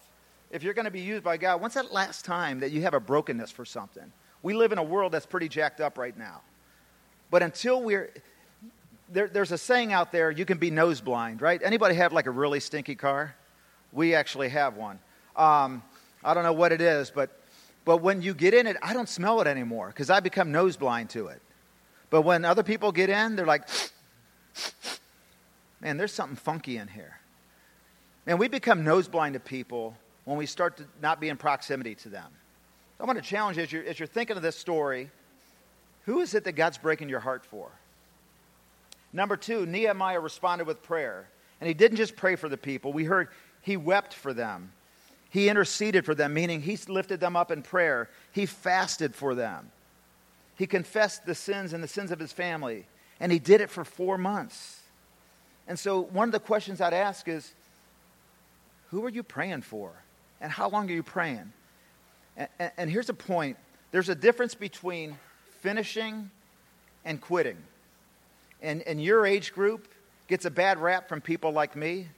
if 0.50 0.62
you're 0.62 0.74
going 0.74 0.84
to 0.84 0.90
be 0.90 1.00
used 1.00 1.24
by 1.24 1.36
God, 1.36 1.60
when's 1.60 1.74
that 1.74 1.92
last 1.92 2.24
time 2.24 2.60
that 2.60 2.70
you 2.70 2.82
have 2.82 2.94
a 2.94 3.00
brokenness 3.00 3.50
for 3.50 3.64
something? 3.64 4.12
We 4.42 4.54
live 4.54 4.70
in 4.70 4.78
a 4.78 4.82
world 4.82 5.12
that's 5.12 5.26
pretty 5.26 5.48
jacked 5.48 5.80
up 5.80 5.98
right 5.98 6.16
now. 6.16 6.42
But 7.30 7.42
until 7.42 7.82
we're, 7.82 8.12
there, 9.08 9.28
there's 9.28 9.52
a 9.52 9.58
saying 9.58 9.92
out 9.92 10.12
there 10.12 10.30
you 10.30 10.44
can 10.44 10.58
be 10.58 10.70
nose 10.70 11.00
blind 11.00 11.40
right 11.40 11.60
anybody 11.62 11.94
have 11.94 12.12
like 12.12 12.26
a 12.26 12.30
really 12.30 12.60
stinky 12.60 12.94
car 12.94 13.34
we 13.92 14.14
actually 14.14 14.48
have 14.48 14.76
one 14.76 14.98
um, 15.36 15.82
i 16.24 16.34
don't 16.34 16.42
know 16.42 16.52
what 16.52 16.72
it 16.72 16.80
is 16.80 17.10
but 17.10 17.30
but 17.84 17.98
when 17.98 18.20
you 18.20 18.34
get 18.34 18.54
in 18.54 18.66
it 18.66 18.76
i 18.82 18.92
don't 18.92 19.08
smell 19.08 19.40
it 19.40 19.46
anymore 19.46 19.88
because 19.88 20.10
i 20.10 20.20
become 20.20 20.50
nose 20.50 20.76
blind 20.76 21.08
to 21.10 21.28
it 21.28 21.40
but 22.10 22.22
when 22.22 22.44
other 22.44 22.62
people 22.62 22.92
get 22.92 23.10
in 23.10 23.36
they're 23.36 23.46
like 23.46 23.68
man 25.80 25.96
there's 25.96 26.12
something 26.12 26.36
funky 26.36 26.76
in 26.76 26.88
here 26.88 27.18
and 28.26 28.38
we 28.38 28.48
become 28.48 28.84
nose 28.84 29.08
blind 29.08 29.34
to 29.34 29.40
people 29.40 29.96
when 30.24 30.36
we 30.36 30.46
start 30.46 30.76
to 30.76 30.84
not 31.00 31.20
be 31.20 31.28
in 31.28 31.36
proximity 31.36 31.94
to 31.94 32.08
them 32.08 32.28
so 32.98 33.04
i 33.04 33.06
want 33.06 33.18
to 33.18 33.24
challenge 33.24 33.56
you 33.56 33.62
as 33.62 33.72
you're, 33.72 33.84
as 33.84 33.98
you're 33.98 34.06
thinking 34.06 34.36
of 34.36 34.42
this 34.42 34.56
story 34.56 35.10
who 36.04 36.20
is 36.20 36.34
it 36.34 36.44
that 36.44 36.52
god's 36.52 36.78
breaking 36.78 37.08
your 37.08 37.20
heart 37.20 37.44
for 37.44 37.70
Number 39.16 39.38
two, 39.38 39.64
Nehemiah 39.64 40.20
responded 40.20 40.66
with 40.66 40.82
prayer. 40.82 41.28
And 41.58 41.66
he 41.66 41.74
didn't 41.74 41.96
just 41.96 42.16
pray 42.16 42.36
for 42.36 42.50
the 42.50 42.58
people. 42.58 42.92
We 42.92 43.04
heard 43.04 43.28
he 43.62 43.78
wept 43.78 44.12
for 44.12 44.34
them. 44.34 44.72
He 45.30 45.48
interceded 45.48 46.04
for 46.04 46.14
them, 46.14 46.34
meaning 46.34 46.60
he 46.60 46.76
lifted 46.86 47.18
them 47.18 47.34
up 47.34 47.50
in 47.50 47.62
prayer. 47.62 48.10
He 48.32 48.44
fasted 48.44 49.14
for 49.14 49.34
them. 49.34 49.70
He 50.56 50.66
confessed 50.66 51.26
the 51.26 51.34
sins 51.34 51.72
and 51.72 51.82
the 51.82 51.88
sins 51.88 52.10
of 52.10 52.18
his 52.18 52.32
family. 52.32 52.86
And 53.20 53.30
he 53.30 53.38
did 53.38 53.60
it 53.60 53.70
for 53.70 53.84
four 53.84 54.18
months. 54.18 54.80
And 55.68 55.78
so, 55.78 56.02
one 56.02 56.28
of 56.28 56.32
the 56.32 56.40
questions 56.40 56.80
I'd 56.80 56.92
ask 56.92 57.28
is 57.28 57.52
who 58.90 59.04
are 59.04 59.10
you 59.10 59.22
praying 59.22 59.62
for? 59.62 59.92
And 60.40 60.52
how 60.52 60.68
long 60.68 60.90
are 60.90 60.94
you 60.94 61.02
praying? 61.02 61.52
And, 62.36 62.48
and, 62.58 62.72
and 62.76 62.90
here's 62.90 63.08
a 63.08 63.14
point 63.14 63.56
there's 63.90 64.08
a 64.08 64.14
difference 64.14 64.54
between 64.54 65.16
finishing 65.60 66.30
and 67.04 67.20
quitting. 67.20 67.56
And, 68.62 68.82
and 68.82 69.02
your 69.02 69.26
age 69.26 69.52
group 69.52 69.88
gets 70.28 70.44
a 70.44 70.50
bad 70.50 70.78
rap 70.78 71.08
from 71.08 71.20
people 71.20 71.52
like 71.52 71.76
me 71.76 72.08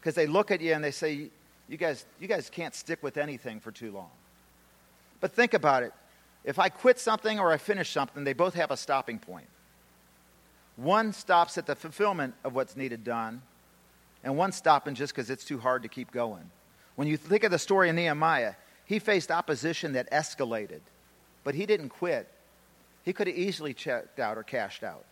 because 0.00 0.14
they 0.14 0.26
look 0.26 0.50
at 0.50 0.60
you 0.60 0.72
and 0.74 0.84
they 0.84 0.90
say, 0.90 1.30
you 1.68 1.76
guys, 1.76 2.04
you 2.20 2.28
guys 2.28 2.50
can't 2.50 2.74
stick 2.74 3.02
with 3.02 3.16
anything 3.16 3.60
for 3.60 3.70
too 3.70 3.90
long. 3.90 4.10
But 5.20 5.32
think 5.32 5.54
about 5.54 5.82
it. 5.82 5.92
If 6.48 6.58
I 6.58 6.70
quit 6.70 6.98
something 6.98 7.38
or 7.38 7.52
I 7.52 7.58
finish 7.58 7.90
something, 7.90 8.24
they 8.24 8.32
both 8.32 8.54
have 8.54 8.70
a 8.70 8.76
stopping 8.78 9.18
point. 9.18 9.48
One 10.76 11.12
stops 11.12 11.58
at 11.58 11.66
the 11.66 11.76
fulfillment 11.76 12.32
of 12.42 12.54
what's 12.54 12.74
needed 12.74 13.04
done, 13.04 13.42
and 14.24 14.34
one 14.34 14.52
stopping 14.52 14.94
just 14.94 15.14
because 15.14 15.28
it's 15.28 15.44
too 15.44 15.58
hard 15.58 15.82
to 15.82 15.90
keep 15.90 16.10
going. 16.10 16.50
When 16.96 17.06
you 17.06 17.18
think 17.18 17.44
of 17.44 17.50
the 17.50 17.58
story 17.58 17.90
of 17.90 17.96
Nehemiah, 17.96 18.54
he 18.86 18.98
faced 18.98 19.30
opposition 19.30 19.92
that 19.92 20.10
escalated, 20.10 20.80
but 21.44 21.54
he 21.54 21.66
didn't 21.66 21.90
quit. 21.90 22.26
He 23.04 23.12
could 23.12 23.26
have 23.26 23.36
easily 23.36 23.74
checked 23.74 24.18
out 24.18 24.38
or 24.38 24.42
cashed 24.42 24.82
out. 24.82 25.04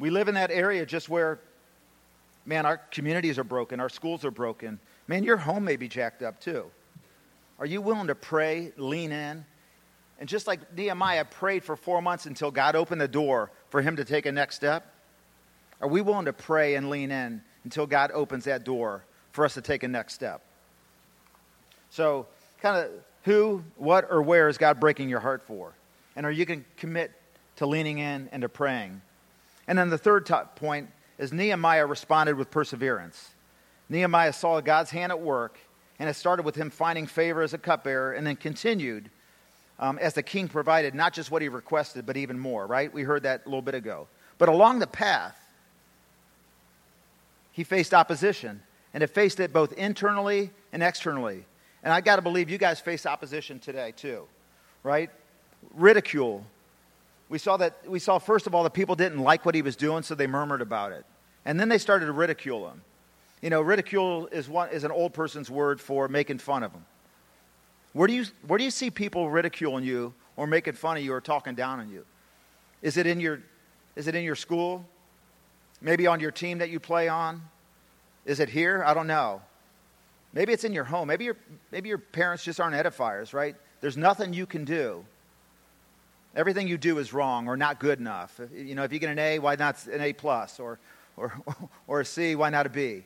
We 0.00 0.10
live 0.10 0.26
in 0.26 0.34
that 0.34 0.50
area 0.50 0.84
just 0.84 1.08
where, 1.08 1.38
man, 2.44 2.66
our 2.66 2.78
communities 2.78 3.38
are 3.38 3.44
broken, 3.44 3.78
our 3.78 3.88
schools 3.88 4.24
are 4.24 4.32
broken. 4.32 4.80
Man, 5.06 5.22
your 5.22 5.36
home 5.36 5.64
may 5.64 5.76
be 5.76 5.86
jacked 5.86 6.22
up 6.22 6.40
too. 6.40 6.72
Are 7.60 7.66
you 7.66 7.82
willing 7.82 8.06
to 8.06 8.14
pray, 8.14 8.72
lean 8.76 9.12
in, 9.12 9.44
and 10.18 10.28
just 10.28 10.46
like 10.46 10.74
Nehemiah 10.76 11.26
prayed 11.26 11.62
for 11.62 11.76
four 11.76 12.02
months 12.02 12.26
until 12.26 12.50
God 12.50 12.74
opened 12.74 13.00
the 13.00 13.08
door 13.08 13.50
for 13.68 13.82
him 13.82 13.96
to 13.96 14.04
take 14.04 14.26
a 14.26 14.32
next 14.32 14.56
step, 14.56 14.92
are 15.80 15.88
we 15.88 16.00
willing 16.00 16.24
to 16.24 16.32
pray 16.32 16.74
and 16.74 16.90
lean 16.90 17.10
in 17.10 17.42
until 17.64 17.86
God 17.86 18.10
opens 18.12 18.44
that 18.44 18.64
door 18.64 19.04
for 19.32 19.44
us 19.44 19.54
to 19.54 19.60
take 19.60 19.82
a 19.82 19.88
next 19.88 20.14
step? 20.14 20.42
So, 21.90 22.26
kind 22.60 22.84
of 22.84 22.90
who, 23.24 23.62
what, 23.76 24.06
or 24.10 24.22
where 24.22 24.48
is 24.48 24.58
God 24.58 24.80
breaking 24.80 25.08
your 25.08 25.20
heart 25.20 25.42
for? 25.42 25.72
And 26.16 26.24
are 26.24 26.30
you 26.30 26.44
going 26.44 26.60
to 26.60 26.66
commit 26.76 27.12
to 27.56 27.66
leaning 27.66 27.98
in 27.98 28.28
and 28.32 28.42
to 28.42 28.48
praying? 28.48 29.00
And 29.68 29.78
then 29.78 29.90
the 29.90 29.98
third 29.98 30.26
top 30.26 30.56
point 30.56 30.88
is 31.18 31.32
Nehemiah 31.32 31.86
responded 31.86 32.36
with 32.36 32.50
perseverance. 32.50 33.30
Nehemiah 33.88 34.32
saw 34.32 34.60
God's 34.60 34.90
hand 34.90 35.12
at 35.12 35.20
work, 35.20 35.58
and 36.00 36.08
it 36.08 36.14
started 36.14 36.44
with 36.44 36.56
him 36.56 36.70
finding 36.70 37.06
favor 37.06 37.42
as 37.42 37.52
a 37.52 37.58
cupbearer, 37.58 38.14
and 38.14 38.26
then 38.26 38.34
continued 38.34 39.10
um, 39.78 39.98
as 39.98 40.14
the 40.14 40.22
king 40.22 40.48
provided 40.48 40.94
not 40.94 41.12
just 41.12 41.30
what 41.30 41.42
he 41.42 41.48
requested, 41.48 42.06
but 42.06 42.16
even 42.16 42.38
more, 42.38 42.66
right? 42.66 42.92
We 42.92 43.02
heard 43.02 43.22
that 43.24 43.42
a 43.44 43.48
little 43.48 43.62
bit 43.62 43.74
ago. 43.74 44.08
But 44.38 44.48
along 44.48 44.78
the 44.78 44.86
path, 44.86 45.38
he 47.52 47.64
faced 47.64 47.92
opposition, 47.92 48.62
and 48.94 49.02
it 49.02 49.08
faced 49.08 49.40
it 49.40 49.52
both 49.52 49.74
internally 49.74 50.50
and 50.72 50.82
externally. 50.82 51.44
And 51.82 51.92
I 51.92 52.00
got 52.00 52.16
to 52.16 52.22
believe 52.22 52.48
you 52.48 52.58
guys 52.58 52.80
face 52.80 53.04
opposition 53.04 53.58
today, 53.58 53.92
too, 53.94 54.26
right? 54.82 55.10
Ridicule. 55.74 56.46
We 57.28 57.36
saw 57.36 57.58
that, 57.58 57.86
we 57.86 57.98
saw, 57.98 58.18
first 58.18 58.46
of 58.46 58.54
all, 58.54 58.62
that 58.64 58.72
people 58.72 58.96
didn't 58.96 59.18
like 59.18 59.44
what 59.44 59.54
he 59.54 59.60
was 59.60 59.76
doing, 59.76 60.02
so 60.02 60.14
they 60.14 60.26
murmured 60.26 60.62
about 60.62 60.92
it. 60.92 61.04
And 61.44 61.60
then 61.60 61.68
they 61.68 61.78
started 61.78 62.06
to 62.06 62.12
ridicule 62.12 62.70
him. 62.70 62.80
You 63.40 63.50
know, 63.50 63.62
ridicule 63.62 64.26
is, 64.28 64.48
one, 64.48 64.70
is 64.70 64.84
an 64.84 64.90
old 64.90 65.14
person's 65.14 65.50
word 65.50 65.80
for 65.80 66.08
making 66.08 66.38
fun 66.38 66.62
of 66.62 66.72
them. 66.72 66.84
Where 67.92 68.06
do 68.06 68.12
you, 68.12 68.24
where 68.46 68.58
do 68.58 68.64
you 68.64 68.70
see 68.70 68.90
people 68.90 69.30
ridiculing 69.30 69.84
you 69.84 70.14
or 70.36 70.46
making 70.46 70.74
fun 70.74 70.96
of 70.96 71.02
you 71.02 71.12
or 71.12 71.20
talking 71.20 71.54
down 71.54 71.80
on 71.80 71.90
you? 71.90 72.04
Is 72.82 72.96
it 72.96 73.06
in 73.06 73.18
your, 73.20 73.42
is 73.96 74.06
it 74.06 74.14
in 74.14 74.24
your 74.24 74.36
school? 74.36 74.86
Maybe 75.80 76.06
on 76.06 76.20
your 76.20 76.30
team 76.30 76.58
that 76.58 76.70
you 76.70 76.78
play 76.78 77.08
on? 77.08 77.42
Is 78.26 78.40
it 78.40 78.50
here? 78.50 78.84
I 78.84 78.94
don't 78.94 79.06
know. 79.06 79.40
Maybe 80.32 80.52
it's 80.52 80.64
in 80.64 80.72
your 80.72 80.84
home. 80.84 81.08
Maybe, 81.08 81.24
your 81.24 81.36
maybe 81.72 81.88
your 81.88 81.98
parents 81.98 82.44
just 82.44 82.60
aren't 82.60 82.76
edifiers, 82.76 83.32
right? 83.32 83.56
There's 83.80 83.96
nothing 83.96 84.32
you 84.32 84.46
can 84.46 84.64
do. 84.64 85.04
Everything 86.36 86.68
you 86.68 86.78
do 86.78 86.98
is 86.98 87.12
wrong 87.12 87.48
or 87.48 87.56
not 87.56 87.80
good 87.80 87.98
enough. 87.98 88.40
You 88.54 88.76
know, 88.76 88.84
if 88.84 88.92
you 88.92 89.00
get 89.00 89.10
an 89.10 89.18
A, 89.18 89.40
why 89.40 89.56
not 89.56 89.84
an 89.86 90.00
A 90.00 90.12
plus? 90.12 90.60
Or, 90.60 90.78
or, 91.16 91.32
or 91.88 92.00
a 92.00 92.04
C, 92.04 92.36
why 92.36 92.50
not 92.50 92.66
a 92.66 92.68
B? 92.68 93.04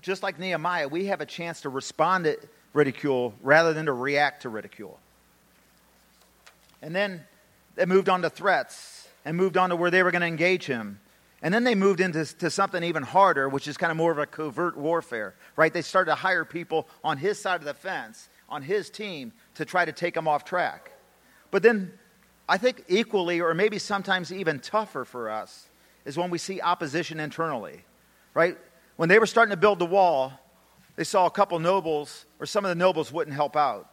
Just 0.00 0.22
like 0.22 0.38
Nehemiah, 0.38 0.88
we 0.88 1.06
have 1.06 1.20
a 1.20 1.26
chance 1.26 1.62
to 1.62 1.68
respond 1.68 2.24
to 2.24 2.38
ridicule 2.72 3.34
rather 3.42 3.72
than 3.72 3.86
to 3.86 3.92
react 3.92 4.42
to 4.42 4.48
ridicule. 4.48 4.98
And 6.82 6.94
then 6.94 7.24
they 7.74 7.86
moved 7.86 8.08
on 8.08 8.22
to 8.22 8.30
threats 8.30 9.08
and 9.24 9.36
moved 9.36 9.56
on 9.56 9.70
to 9.70 9.76
where 9.76 9.90
they 9.90 10.02
were 10.02 10.10
going 10.10 10.22
to 10.22 10.26
engage 10.26 10.66
him. 10.66 11.00
And 11.42 11.52
then 11.52 11.64
they 11.64 11.74
moved 11.74 12.00
into 12.00 12.24
to 12.36 12.50
something 12.50 12.82
even 12.84 13.02
harder, 13.02 13.48
which 13.48 13.66
is 13.66 13.76
kind 13.76 13.90
of 13.90 13.96
more 13.96 14.12
of 14.12 14.18
a 14.18 14.26
covert 14.26 14.76
warfare, 14.76 15.34
right? 15.56 15.72
They 15.72 15.82
started 15.82 16.10
to 16.10 16.14
hire 16.14 16.44
people 16.44 16.86
on 17.02 17.18
his 17.18 17.38
side 17.38 17.56
of 17.56 17.64
the 17.64 17.74
fence, 17.74 18.28
on 18.48 18.62
his 18.62 18.90
team, 18.90 19.32
to 19.54 19.64
try 19.64 19.84
to 19.84 19.92
take 19.92 20.16
him 20.16 20.28
off 20.28 20.44
track. 20.44 20.92
But 21.50 21.62
then 21.62 21.92
I 22.48 22.58
think 22.58 22.84
equally, 22.88 23.40
or 23.40 23.54
maybe 23.54 23.78
sometimes 23.78 24.32
even 24.32 24.60
tougher 24.60 25.04
for 25.04 25.30
us, 25.30 25.68
is 26.04 26.16
when 26.16 26.30
we 26.30 26.38
see 26.38 26.60
opposition 26.60 27.20
internally, 27.20 27.84
right? 28.34 28.58
When 29.00 29.08
they 29.08 29.18
were 29.18 29.24
starting 29.24 29.52
to 29.52 29.56
build 29.56 29.78
the 29.78 29.86
wall, 29.86 30.30
they 30.96 31.04
saw 31.04 31.24
a 31.24 31.30
couple 31.30 31.58
nobles, 31.58 32.26
or 32.38 32.44
some 32.44 32.66
of 32.66 32.68
the 32.68 32.74
nobles 32.74 33.10
wouldn't 33.10 33.34
help 33.34 33.56
out. 33.56 33.88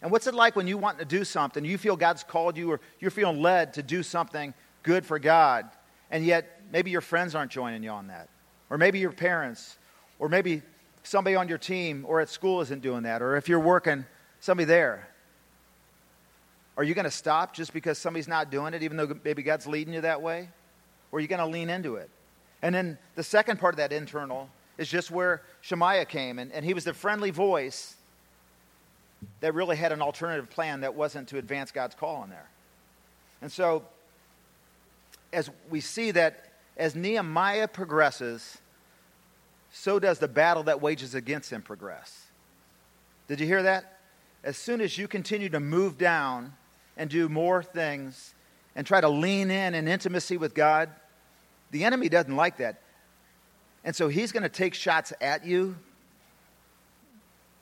And 0.00 0.12
what's 0.12 0.28
it 0.28 0.34
like 0.34 0.54
when 0.54 0.68
you 0.68 0.78
want 0.78 1.00
to 1.00 1.04
do 1.04 1.24
something, 1.24 1.64
you 1.64 1.76
feel 1.76 1.96
God's 1.96 2.22
called 2.22 2.56
you, 2.56 2.70
or 2.70 2.80
you're 3.00 3.10
feeling 3.10 3.42
led 3.42 3.74
to 3.74 3.82
do 3.82 4.04
something 4.04 4.54
good 4.84 5.04
for 5.04 5.18
God, 5.18 5.68
and 6.12 6.24
yet 6.24 6.60
maybe 6.70 6.92
your 6.92 7.00
friends 7.00 7.34
aren't 7.34 7.50
joining 7.50 7.82
you 7.82 7.90
on 7.90 8.06
that? 8.06 8.28
Or 8.70 8.78
maybe 8.78 9.00
your 9.00 9.10
parents, 9.10 9.78
or 10.20 10.28
maybe 10.28 10.62
somebody 11.02 11.34
on 11.34 11.48
your 11.48 11.58
team 11.58 12.04
or 12.06 12.20
at 12.20 12.28
school 12.28 12.60
isn't 12.60 12.82
doing 12.82 13.02
that, 13.02 13.20
or 13.20 13.34
if 13.34 13.48
you're 13.48 13.58
working, 13.58 14.04
somebody 14.38 14.66
there. 14.66 15.08
Are 16.76 16.84
you 16.84 16.94
going 16.94 17.04
to 17.04 17.10
stop 17.10 17.52
just 17.52 17.72
because 17.72 17.98
somebody's 17.98 18.28
not 18.28 18.48
doing 18.48 18.74
it, 18.74 18.84
even 18.84 18.96
though 18.96 19.12
maybe 19.24 19.42
God's 19.42 19.66
leading 19.66 19.92
you 19.92 20.02
that 20.02 20.22
way? 20.22 20.50
Or 21.10 21.18
are 21.18 21.20
you 21.20 21.26
going 21.26 21.40
to 21.40 21.46
lean 21.46 21.68
into 21.68 21.96
it? 21.96 22.08
And 22.64 22.74
then 22.74 22.96
the 23.14 23.22
second 23.22 23.60
part 23.60 23.74
of 23.74 23.76
that 23.76 23.92
internal 23.92 24.48
is 24.78 24.88
just 24.88 25.10
where 25.10 25.42
Shemaiah 25.60 26.06
came, 26.06 26.38
and, 26.38 26.50
and 26.50 26.64
he 26.64 26.72
was 26.72 26.84
the 26.84 26.94
friendly 26.94 27.30
voice 27.30 27.94
that 29.40 29.52
really 29.52 29.76
had 29.76 29.92
an 29.92 30.00
alternative 30.00 30.48
plan 30.48 30.80
that 30.80 30.94
wasn't 30.94 31.28
to 31.28 31.36
advance 31.36 31.70
God's 31.70 31.94
call 31.94 32.24
in 32.24 32.30
there. 32.30 32.48
And 33.42 33.52
so, 33.52 33.84
as 35.30 35.50
we 35.68 35.82
see 35.82 36.10
that 36.12 36.52
as 36.78 36.96
Nehemiah 36.96 37.68
progresses, 37.68 38.56
so 39.70 39.98
does 39.98 40.18
the 40.18 40.28
battle 40.28 40.62
that 40.62 40.80
wages 40.80 41.14
against 41.14 41.52
him 41.52 41.60
progress. 41.60 42.28
Did 43.28 43.40
you 43.40 43.46
hear 43.46 43.62
that? 43.62 43.98
As 44.42 44.56
soon 44.56 44.80
as 44.80 44.96
you 44.96 45.06
continue 45.06 45.50
to 45.50 45.60
move 45.60 45.98
down 45.98 46.54
and 46.96 47.10
do 47.10 47.28
more 47.28 47.62
things 47.62 48.32
and 48.74 48.86
try 48.86 49.02
to 49.02 49.08
lean 49.10 49.50
in 49.50 49.74
in 49.74 49.86
intimacy 49.86 50.38
with 50.38 50.54
God, 50.54 50.88
the 51.70 51.84
enemy 51.84 52.08
doesn't 52.08 52.34
like 52.34 52.58
that. 52.58 52.80
And 53.84 53.94
so 53.94 54.08
he's 54.08 54.32
going 54.32 54.42
to 54.42 54.48
take 54.48 54.74
shots 54.74 55.12
at 55.20 55.44
you. 55.44 55.76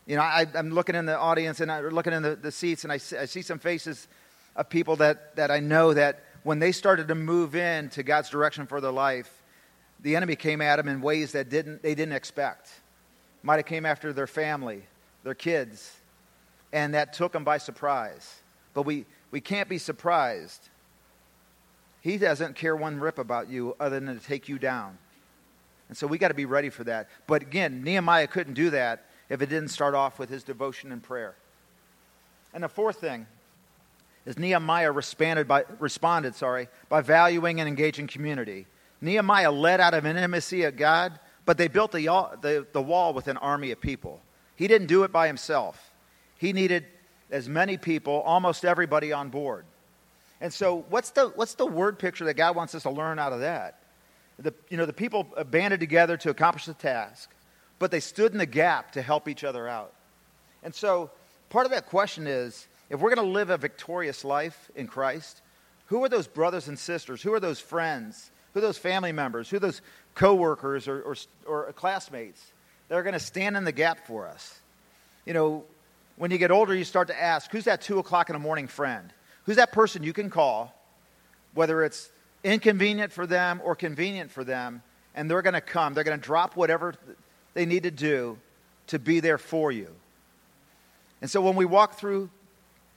You 0.06 0.16
know, 0.16 0.22
I, 0.22 0.46
am 0.54 0.70
looking 0.70 0.94
in 0.94 1.06
the 1.06 1.18
audience 1.18 1.60
and 1.60 1.70
I'm 1.70 1.88
looking 1.88 2.12
in 2.12 2.22
the, 2.22 2.36
the 2.36 2.52
seats, 2.52 2.84
and 2.84 2.92
I 2.92 2.96
see, 2.98 3.16
I 3.16 3.24
see 3.24 3.42
some 3.42 3.58
faces 3.58 4.08
of 4.56 4.68
people 4.68 4.96
that, 4.96 5.36
that 5.36 5.50
I 5.50 5.60
know 5.60 5.94
that 5.94 6.24
when 6.42 6.58
they 6.58 6.72
started 6.72 7.08
to 7.08 7.14
move 7.14 7.54
in 7.54 7.88
to 7.90 8.02
God's 8.02 8.28
direction 8.28 8.66
for 8.66 8.80
their 8.80 8.92
life, 8.92 9.42
the 10.00 10.16
enemy 10.16 10.36
came 10.36 10.60
at 10.60 10.76
them 10.76 10.88
in 10.88 11.00
ways 11.00 11.32
that 11.32 11.48
didn't, 11.48 11.82
they 11.82 11.94
didn't 11.94 12.14
expect. 12.14 12.70
Might 13.42 13.56
have 13.56 13.66
came 13.66 13.86
after 13.86 14.12
their 14.12 14.26
family, 14.26 14.82
their 15.22 15.34
kids, 15.34 15.96
and 16.72 16.94
that 16.94 17.12
took 17.12 17.32
them 17.32 17.44
by 17.44 17.58
surprise. 17.58 18.40
But 18.74 18.82
we, 18.82 19.06
we 19.30 19.40
can't 19.40 19.68
be 19.68 19.78
surprised 19.78 20.68
he 22.02 22.18
doesn't 22.18 22.56
care 22.56 22.76
one 22.76 23.00
rip 23.00 23.18
about 23.18 23.48
you 23.48 23.76
other 23.80 23.98
than 23.98 24.18
to 24.18 24.24
take 24.24 24.48
you 24.48 24.58
down. 24.58 24.98
And 25.88 25.96
so 25.96 26.06
we 26.06 26.18
got 26.18 26.28
to 26.28 26.34
be 26.34 26.46
ready 26.46 26.68
for 26.68 26.84
that. 26.84 27.08
But 27.26 27.42
again, 27.42 27.82
Nehemiah 27.82 28.26
couldn't 28.26 28.54
do 28.54 28.70
that 28.70 29.06
if 29.28 29.40
it 29.40 29.48
didn't 29.48 29.68
start 29.68 29.94
off 29.94 30.18
with 30.18 30.28
his 30.28 30.42
devotion 30.42 30.90
and 30.90 31.02
prayer. 31.02 31.36
And 32.52 32.64
the 32.64 32.68
fourth 32.68 33.00
thing 33.00 33.26
is 34.26 34.38
Nehemiah 34.38 34.90
responded 34.90 35.46
by, 35.46 35.64
responded, 35.78 36.34
sorry, 36.34 36.68
by 36.88 37.02
valuing 37.02 37.60
and 37.60 37.68
engaging 37.68 38.08
community. 38.08 38.66
Nehemiah 39.00 39.52
led 39.52 39.80
out 39.80 39.94
of 39.94 40.04
intimacy 40.04 40.64
of 40.64 40.76
God, 40.76 41.18
but 41.44 41.56
they 41.56 41.68
built 41.68 41.92
the, 41.92 42.06
the, 42.40 42.66
the 42.72 42.82
wall 42.82 43.14
with 43.14 43.28
an 43.28 43.36
army 43.36 43.70
of 43.70 43.80
people. 43.80 44.20
He 44.56 44.66
didn't 44.66 44.88
do 44.88 45.04
it 45.04 45.12
by 45.12 45.28
himself. 45.28 45.92
He 46.36 46.52
needed 46.52 46.84
as 47.30 47.48
many 47.48 47.76
people, 47.76 48.20
almost 48.22 48.64
everybody 48.64 49.12
on 49.12 49.28
board. 49.28 49.64
And 50.42 50.52
so, 50.52 50.84
what's 50.88 51.10
the, 51.10 51.28
what's 51.28 51.54
the 51.54 51.64
word 51.64 52.00
picture 52.00 52.24
that 52.24 52.34
God 52.34 52.56
wants 52.56 52.74
us 52.74 52.82
to 52.82 52.90
learn 52.90 53.20
out 53.20 53.32
of 53.32 53.40
that? 53.40 53.78
The, 54.40 54.52
you 54.68 54.76
know, 54.76 54.86
the 54.86 54.92
people 54.92 55.22
banded 55.50 55.78
together 55.78 56.16
to 56.16 56.30
accomplish 56.30 56.66
the 56.66 56.74
task, 56.74 57.30
but 57.78 57.92
they 57.92 58.00
stood 58.00 58.32
in 58.32 58.38
the 58.38 58.46
gap 58.46 58.92
to 58.92 59.02
help 59.02 59.28
each 59.28 59.44
other 59.44 59.68
out. 59.68 59.94
And 60.64 60.74
so, 60.74 61.12
part 61.48 61.64
of 61.64 61.70
that 61.70 61.86
question 61.86 62.26
is 62.26 62.66
if 62.90 62.98
we're 62.98 63.14
going 63.14 63.24
to 63.24 63.32
live 63.32 63.50
a 63.50 63.56
victorious 63.56 64.24
life 64.24 64.68
in 64.74 64.88
Christ, 64.88 65.40
who 65.86 66.02
are 66.02 66.08
those 66.08 66.26
brothers 66.26 66.66
and 66.66 66.76
sisters? 66.76 67.22
Who 67.22 67.32
are 67.34 67.40
those 67.40 67.60
friends? 67.60 68.32
Who 68.52 68.58
are 68.58 68.62
those 68.62 68.78
family 68.78 69.12
members? 69.12 69.48
Who 69.48 69.58
are 69.58 69.60
those 69.60 69.80
coworkers 70.16 70.88
or, 70.88 71.02
or, 71.02 71.16
or 71.46 71.72
classmates 71.74 72.44
that 72.88 72.96
are 72.96 73.04
going 73.04 73.12
to 73.12 73.20
stand 73.20 73.56
in 73.56 73.62
the 73.62 73.70
gap 73.70 74.08
for 74.08 74.26
us? 74.26 74.60
You 75.24 75.34
know, 75.34 75.64
when 76.16 76.32
you 76.32 76.38
get 76.38 76.50
older, 76.50 76.74
you 76.74 76.82
start 76.82 77.08
to 77.08 77.22
ask, 77.22 77.48
who's 77.52 77.64
that 77.64 77.80
two 77.80 78.00
o'clock 78.00 78.28
in 78.28 78.32
the 78.32 78.40
morning 78.40 78.66
friend? 78.66 79.12
Who's 79.44 79.56
that 79.56 79.72
person 79.72 80.02
you 80.02 80.12
can 80.12 80.30
call, 80.30 80.74
whether 81.54 81.82
it's 81.84 82.10
inconvenient 82.44 83.12
for 83.12 83.26
them 83.26 83.60
or 83.64 83.74
convenient 83.74 84.30
for 84.30 84.44
them, 84.44 84.82
and 85.14 85.30
they're 85.30 85.42
going 85.42 85.54
to 85.54 85.60
come. 85.60 85.94
They're 85.94 86.04
going 86.04 86.18
to 86.18 86.24
drop 86.24 86.56
whatever 86.56 86.94
they 87.54 87.66
need 87.66 87.82
to 87.82 87.90
do 87.90 88.38
to 88.88 88.98
be 88.98 89.20
there 89.20 89.38
for 89.38 89.70
you. 89.70 89.88
And 91.20 91.30
so 91.30 91.40
when 91.40 91.54
we 91.54 91.64
walk 91.64 91.94
through 91.94 92.30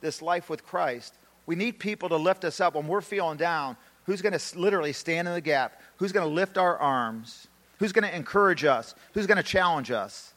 this 0.00 0.22
life 0.22 0.50
with 0.50 0.64
Christ, 0.64 1.14
we 1.46 1.54
need 1.54 1.78
people 1.78 2.08
to 2.08 2.16
lift 2.16 2.44
us 2.44 2.60
up 2.60 2.74
when 2.74 2.88
we're 2.88 3.00
feeling 3.00 3.36
down. 3.36 3.76
Who's 4.04 4.22
going 4.22 4.36
to 4.36 4.58
literally 4.58 4.92
stand 4.92 5.28
in 5.28 5.34
the 5.34 5.40
gap? 5.40 5.80
Who's 5.96 6.12
going 6.12 6.26
to 6.26 6.34
lift 6.34 6.58
our 6.58 6.76
arms? 6.78 7.48
Who's 7.78 7.92
going 7.92 8.08
to 8.08 8.14
encourage 8.14 8.64
us? 8.64 8.94
Who's 9.14 9.26
going 9.26 9.36
to 9.36 9.42
challenge 9.42 9.90
us? 9.90 10.32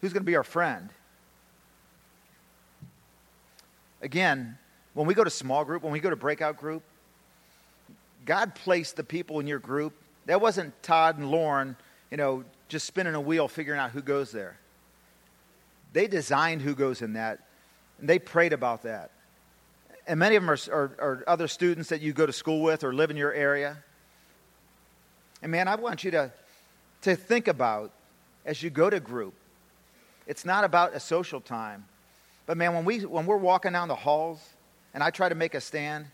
Who's 0.00 0.12
going 0.12 0.22
to 0.22 0.26
be 0.26 0.36
our 0.36 0.44
friend? 0.44 0.90
Again, 4.02 4.58
when 4.94 5.06
we 5.06 5.14
go 5.14 5.24
to 5.24 5.30
small 5.30 5.64
group, 5.64 5.82
when 5.82 5.92
we 5.92 6.00
go 6.00 6.10
to 6.10 6.16
breakout 6.16 6.56
group, 6.56 6.82
God 8.24 8.54
placed 8.54 8.96
the 8.96 9.04
people 9.04 9.40
in 9.40 9.46
your 9.46 9.58
group. 9.58 9.94
That 10.26 10.40
wasn't 10.40 10.80
Todd 10.82 11.18
and 11.18 11.30
Lauren, 11.30 11.76
you 12.10 12.16
know, 12.16 12.44
just 12.68 12.86
spinning 12.86 13.14
a 13.14 13.20
wheel 13.20 13.48
figuring 13.48 13.80
out 13.80 13.90
who 13.90 14.02
goes 14.02 14.30
there. 14.30 14.58
They 15.92 16.06
designed 16.06 16.62
who 16.62 16.74
goes 16.74 17.02
in 17.02 17.14
that, 17.14 17.40
and 17.98 18.08
they 18.08 18.18
prayed 18.18 18.52
about 18.52 18.82
that. 18.82 19.10
And 20.06 20.18
many 20.18 20.36
of 20.36 20.42
them 20.42 20.50
are, 20.50 20.58
are, 20.72 20.92
are 20.98 21.24
other 21.26 21.48
students 21.48 21.88
that 21.90 22.00
you 22.00 22.12
go 22.12 22.26
to 22.26 22.32
school 22.32 22.62
with 22.62 22.84
or 22.84 22.92
live 22.92 23.10
in 23.10 23.16
your 23.16 23.32
area. 23.32 23.78
And 25.42 25.50
man, 25.50 25.68
I 25.68 25.76
want 25.76 26.04
you 26.04 26.10
to, 26.12 26.32
to 27.02 27.16
think 27.16 27.48
about 27.48 27.92
as 28.44 28.62
you 28.62 28.70
go 28.70 28.90
to 28.90 29.00
group, 29.00 29.34
it's 30.26 30.44
not 30.44 30.64
about 30.64 30.94
a 30.94 31.00
social 31.00 31.40
time. 31.40 31.86
But 32.46 32.56
man, 32.56 32.74
when, 32.74 32.84
we, 32.84 33.04
when 33.04 33.26
we're 33.26 33.36
walking 33.36 33.72
down 33.72 33.88
the 33.88 33.94
halls 33.94 34.40
and 34.94 35.02
I 35.02 35.10
try 35.10 35.28
to 35.28 35.34
make 35.34 35.54
a 35.54 35.60
stand, 35.60 36.06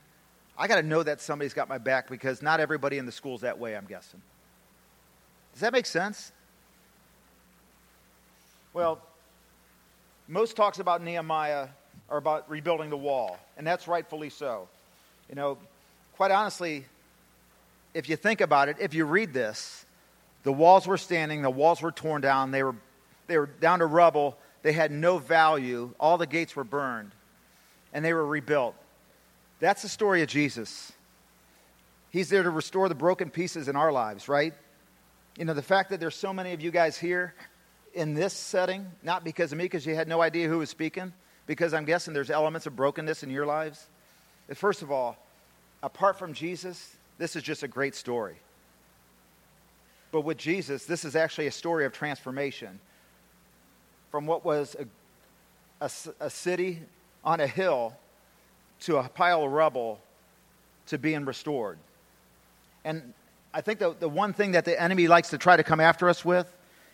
I 0.59 0.69
got 0.69 0.77
to 0.77 0.83
know 0.83 1.03
that 1.03 1.21
somebody's 1.21 1.55
got 1.55 1.69
my 1.69 1.79
back 1.79 2.09
because 2.09 2.43
not 2.43 2.61
everybody 2.61 2.99
in 2.99 3.07
the 3.07 3.13
school's 3.13 3.43
that 3.43 3.59
way, 3.59 3.77
I'm 3.77 3.87
guessing. 3.87 4.21
Does 5.53 5.61
that 5.61 5.73
make 5.73 5.87
sense? 5.87 6.33
Well, 8.73 9.01
most 10.29 10.57
talks 10.57 10.79
about 10.79 11.03
Nehemiah 11.03 11.69
are 12.11 12.19
about 12.19 12.51
rebuilding 12.51 12.91
the 12.91 12.97
wall, 12.97 13.39
and 13.57 13.67
that's 13.67 13.89
rightfully 13.89 14.31
so. 14.31 14.69
You 15.29 15.35
know, 15.35 15.59
quite 16.17 16.31
honestly, 16.31 16.85
if 17.95 18.09
you 18.09 18.17
think 18.17 18.41
about 18.41 18.69
it, 18.69 18.77
if 18.79 18.93
you 18.93 19.05
read 19.05 19.33
this, 19.33 19.85
the 20.43 20.53
walls 20.53 20.87
were 20.87 20.99
standing, 20.99 21.43
the 21.43 21.51
walls 21.51 21.81
were 21.83 21.91
torn 21.91 22.21
down, 22.21 22.51
they 22.51 22.63
were, 22.63 22.77
they 23.27 23.39
were 23.39 23.47
down 23.47 23.79
to 23.79 23.87
rubble, 23.87 24.37
they 24.63 24.73
had 24.73 24.91
no 24.91 25.19
value, 25.19 25.95
all 25.99 26.19
the 26.19 26.27
gates 26.27 26.55
were 26.55 26.65
burned, 26.65 27.13
and 27.93 28.05
they 28.05 28.13
were 28.13 28.27
rebuilt. 28.27 28.75
That's 29.61 29.83
the 29.83 29.89
story 29.89 30.23
of 30.23 30.29
Jesus. 30.29 30.93
He's 32.11 32.29
there 32.29 32.43
to 32.43 32.51
restore 32.51 32.89
the 32.89 32.95
broken 32.95 33.31
pieces 33.31 33.69
in 33.69 33.77
our 33.77 33.93
lives, 33.93 34.29
right? 34.29 34.55
You 35.37 35.45
know, 35.45 35.55
the 35.55 35.63
fact 35.63 35.91
that 35.91 36.01
there's 36.01 36.17
so 36.17 36.33
many 36.33 36.53
of 36.53 36.61
you 36.61 36.71
guys 36.71 36.97
here 36.99 37.35
in 37.95 38.15
this 38.15 38.33
setting, 38.33 38.87
not 39.03 39.25
because 39.25 39.53
of 39.53 39.59
me, 39.59 39.65
because 39.65 39.87
you 39.87 39.95
had 39.95 40.09
no 40.09 40.21
idea 40.21 40.49
who 40.49 40.59
was 40.59 40.71
speaking, 40.71 41.13
because 41.47 41.75
I'm 41.75 41.85
guessing 41.85 42.15
there's 42.15 42.31
elements 42.31 42.67
of 42.67 42.77
brokenness 42.77 43.23
in 43.23 43.31
your 43.31 43.47
lives. 43.47 43.87
First 44.55 44.83
of 44.83 44.91
all, 44.91 45.17
apart 45.83 46.19
from 46.19 46.33
Jesus, 46.33 46.97
this 47.19 47.37
is 47.37 47.43
just 47.43 47.63
a 47.63 47.69
great 47.69 47.95
story. 47.95 48.37
But 50.13 50.23
with 50.23 50.39
Jesus, 50.39 50.85
this 50.85 51.05
is 51.05 51.17
actually 51.17 51.47
a 51.47 51.53
story 51.53 51.85
of 51.85 51.93
transformation 51.93 52.81
from 54.11 54.27
what 54.27 54.45
was 54.45 54.77
a, 54.79 55.85
a, 55.85 55.91
a 56.21 56.31
city 56.31 56.81
on 57.27 57.41
a 57.41 57.47
hill 57.47 57.93
to 58.81 58.97
a 58.97 59.09
pile 59.09 59.45
of 59.45 59.53
rubble 59.53 60.01
to 60.87 60.97
being 60.97 61.25
restored. 61.25 61.79
And 62.85 63.13
I 63.53 63.61
think 63.61 63.81
the, 63.81 63.95
the 63.99 64.09
one 64.09 64.33
thing 64.33 64.53
that 64.53 64.65
the 64.65 64.81
enemy 64.81 65.09
likes 65.09 65.31
to 65.31 65.39
try 65.39 65.57
to 65.57 65.65
come 65.65 65.81
after 65.81 66.09
us 66.09 66.25
with 66.25 66.51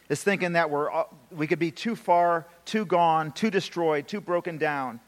is 0.09 0.23
thinking 0.23 0.55
that 0.55 0.71
we're, 0.71 0.91
uh, 0.91 1.05
we 1.31 1.47
could 1.47 1.59
be 1.59 1.71
too 1.71 1.95
far, 1.95 2.47
too 2.65 2.87
gone, 2.87 3.33
too 3.33 3.51
destroyed, 3.51 4.09
too 4.09 4.21
broken 4.21 4.59
down 4.59 5.01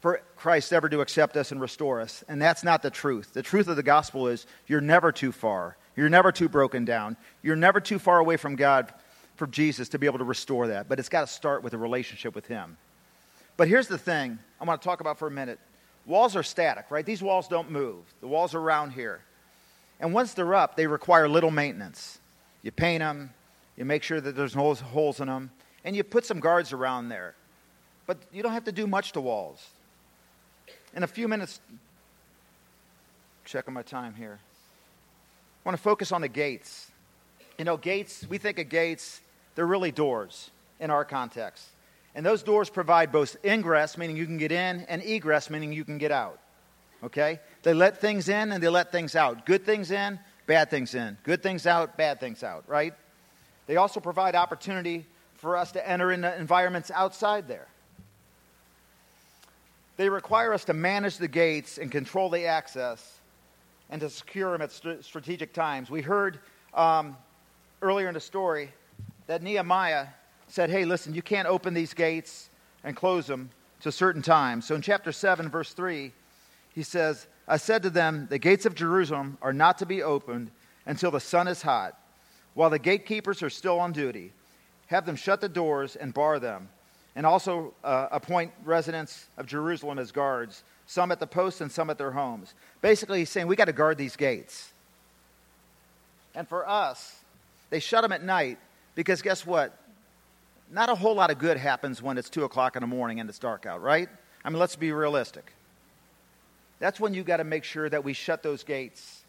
for 0.00 0.22
Christ 0.36 0.72
ever 0.72 0.88
to 0.88 1.00
accept 1.00 1.36
us 1.36 1.52
and 1.52 1.60
restore 1.60 2.00
us. 2.00 2.24
And 2.28 2.40
that's 2.40 2.64
not 2.64 2.82
the 2.82 2.90
truth. 2.90 3.34
The 3.34 3.42
truth 3.42 3.68
of 3.68 3.76
the 3.76 3.82
gospel 3.82 4.28
is 4.28 4.46
you're 4.66 4.80
never 4.80 5.12
too 5.12 5.32
far. 5.32 5.76
You're 5.96 6.08
never 6.08 6.32
too 6.32 6.48
broken 6.48 6.84
down. 6.84 7.16
You're 7.42 7.56
never 7.56 7.80
too 7.80 7.98
far 7.98 8.18
away 8.18 8.36
from 8.36 8.56
God, 8.56 8.92
from 9.36 9.50
Jesus, 9.50 9.88
to 9.90 9.98
be 9.98 10.06
able 10.06 10.18
to 10.18 10.24
restore 10.24 10.68
that. 10.68 10.88
But 10.88 10.98
it's 10.98 11.08
got 11.08 11.22
to 11.22 11.26
start 11.26 11.62
with 11.62 11.74
a 11.74 11.78
relationship 11.78 12.34
with 12.34 12.46
Him. 12.46 12.76
But 13.58 13.68
here's 13.68 13.88
the 13.88 13.98
thing 13.98 14.38
I 14.58 14.64
want 14.64 14.80
to 14.80 14.86
talk 14.86 15.02
about 15.02 15.18
for 15.18 15.28
a 15.28 15.30
minute. 15.30 15.58
Walls 16.06 16.36
are 16.36 16.42
static, 16.42 16.86
right? 16.90 17.04
These 17.04 17.22
walls 17.22 17.48
don't 17.48 17.70
move. 17.70 18.02
The 18.22 18.28
walls 18.28 18.54
are 18.54 18.60
around 18.60 18.92
here. 18.92 19.20
And 20.00 20.14
once 20.14 20.32
they're 20.32 20.54
up, 20.54 20.76
they 20.76 20.86
require 20.86 21.28
little 21.28 21.50
maintenance. 21.50 22.18
You 22.62 22.70
paint 22.70 23.00
them, 23.00 23.34
you 23.76 23.84
make 23.84 24.02
sure 24.02 24.20
that 24.20 24.36
there's 24.36 24.56
no 24.56 24.72
holes 24.74 25.20
in 25.20 25.26
them, 25.26 25.50
and 25.84 25.94
you 25.94 26.04
put 26.04 26.24
some 26.24 26.40
guards 26.40 26.72
around 26.72 27.08
there. 27.08 27.34
But 28.06 28.18
you 28.32 28.42
don't 28.42 28.52
have 28.52 28.64
to 28.64 28.72
do 28.72 28.86
much 28.86 29.12
to 29.12 29.20
walls. 29.20 29.68
In 30.94 31.02
a 31.02 31.06
few 31.06 31.26
minutes, 31.26 31.60
checking 33.44 33.74
my 33.74 33.82
time 33.82 34.14
here. 34.14 34.38
I 34.40 35.68
want 35.68 35.76
to 35.76 35.82
focus 35.82 36.12
on 36.12 36.20
the 36.20 36.28
gates. 36.28 36.90
You 37.58 37.64
know, 37.64 37.76
gates, 37.76 38.24
we 38.28 38.38
think 38.38 38.60
of 38.60 38.68
gates, 38.68 39.20
they're 39.56 39.66
really 39.66 39.90
doors 39.90 40.50
in 40.78 40.90
our 40.90 41.04
context. 41.04 41.66
And 42.18 42.26
those 42.26 42.42
doors 42.42 42.68
provide 42.68 43.12
both 43.12 43.36
ingress, 43.44 43.96
meaning 43.96 44.16
you 44.16 44.26
can 44.26 44.38
get 44.38 44.50
in, 44.50 44.80
and 44.88 45.00
egress, 45.04 45.50
meaning 45.50 45.72
you 45.72 45.84
can 45.84 45.98
get 45.98 46.10
out. 46.10 46.40
Okay? 47.04 47.38
They 47.62 47.72
let 47.72 48.00
things 48.00 48.28
in 48.28 48.50
and 48.50 48.60
they 48.60 48.68
let 48.68 48.90
things 48.90 49.14
out. 49.14 49.46
Good 49.46 49.64
things 49.64 49.92
in, 49.92 50.18
bad 50.44 50.68
things 50.68 50.96
in. 50.96 51.16
Good 51.22 51.44
things 51.44 51.64
out, 51.64 51.96
bad 51.96 52.18
things 52.18 52.42
out, 52.42 52.64
right? 52.66 52.92
They 53.68 53.76
also 53.76 54.00
provide 54.00 54.34
opportunity 54.34 55.06
for 55.34 55.56
us 55.56 55.70
to 55.70 55.88
enter 55.88 56.10
into 56.10 56.36
environments 56.36 56.90
outside 56.90 57.46
there. 57.46 57.68
They 59.96 60.08
require 60.08 60.52
us 60.52 60.64
to 60.64 60.74
manage 60.74 61.18
the 61.18 61.28
gates 61.28 61.78
and 61.78 61.88
control 61.88 62.30
the 62.30 62.46
access 62.46 63.16
and 63.90 64.00
to 64.00 64.10
secure 64.10 64.50
them 64.50 64.62
at 64.62 64.72
st- 64.72 65.04
strategic 65.04 65.52
times. 65.52 65.88
We 65.88 66.02
heard 66.02 66.40
um, 66.74 67.16
earlier 67.80 68.08
in 68.08 68.14
the 68.14 68.20
story 68.20 68.72
that 69.28 69.40
Nehemiah 69.40 70.08
said, 70.48 70.70
hey, 70.70 70.84
listen, 70.84 71.14
you 71.14 71.22
can't 71.22 71.46
open 71.46 71.74
these 71.74 71.94
gates 71.94 72.50
and 72.84 72.96
close 72.96 73.26
them 73.26 73.50
to 73.82 73.92
certain 73.92 74.22
times. 74.22 74.66
So 74.66 74.74
in 74.74 74.82
chapter 74.82 75.12
7, 75.12 75.48
verse 75.48 75.72
3, 75.72 76.12
he 76.74 76.82
says, 76.82 77.26
I 77.46 77.56
said 77.56 77.82
to 77.82 77.90
them, 77.90 78.26
The 78.30 78.38
gates 78.38 78.66
of 78.66 78.74
Jerusalem 78.74 79.38
are 79.42 79.52
not 79.52 79.78
to 79.78 79.86
be 79.86 80.02
opened 80.02 80.50
until 80.86 81.10
the 81.10 81.20
sun 81.20 81.48
is 81.48 81.62
hot, 81.62 81.98
while 82.54 82.70
the 82.70 82.78
gatekeepers 82.78 83.42
are 83.42 83.50
still 83.50 83.78
on 83.80 83.92
duty. 83.92 84.32
Have 84.88 85.06
them 85.06 85.16
shut 85.16 85.40
the 85.40 85.48
doors 85.48 85.96
and 85.96 86.14
bar 86.14 86.38
them, 86.38 86.68
and 87.14 87.26
also 87.26 87.74
uh, 87.84 88.08
appoint 88.10 88.52
residents 88.64 89.26
of 89.36 89.46
Jerusalem 89.46 89.98
as 89.98 90.12
guards, 90.12 90.62
some 90.86 91.12
at 91.12 91.20
the 91.20 91.26
posts 91.26 91.60
and 91.60 91.70
some 91.70 91.90
at 91.90 91.98
their 91.98 92.12
homes. 92.12 92.54
Basically, 92.80 93.18
he's 93.18 93.30
saying, 93.30 93.46
We 93.46 93.56
got 93.56 93.66
to 93.66 93.72
guard 93.72 93.98
these 93.98 94.16
gates. 94.16 94.72
And 96.34 96.48
for 96.48 96.68
us, 96.68 97.20
they 97.70 97.80
shut 97.80 98.02
them 98.02 98.12
at 98.12 98.22
night 98.22 98.58
because 98.94 99.20
guess 99.22 99.44
what? 99.44 99.76
Not 100.70 100.88
a 100.88 100.94
whole 100.94 101.14
lot 101.14 101.30
of 101.30 101.38
good 101.38 101.56
happens 101.56 102.02
when 102.02 102.18
it's 102.18 102.30
2 102.30 102.44
o'clock 102.44 102.76
in 102.76 102.80
the 102.80 102.86
morning 102.86 103.20
and 103.20 103.28
it's 103.28 103.38
dark 103.38 103.66
out, 103.66 103.82
right? 103.82 104.08
I 104.44 104.50
mean, 104.50 104.58
let's 104.58 104.76
be 104.76 104.92
realistic. 104.92 105.52
That's 106.78 107.00
when 107.00 107.14
you 107.14 107.22
got 107.22 107.38
to 107.38 107.44
make 107.44 107.64
sure 107.64 107.88
that 107.88 108.04
we 108.04 108.12
shut 108.12 108.42
those 108.42 108.62
gates. 108.62 109.22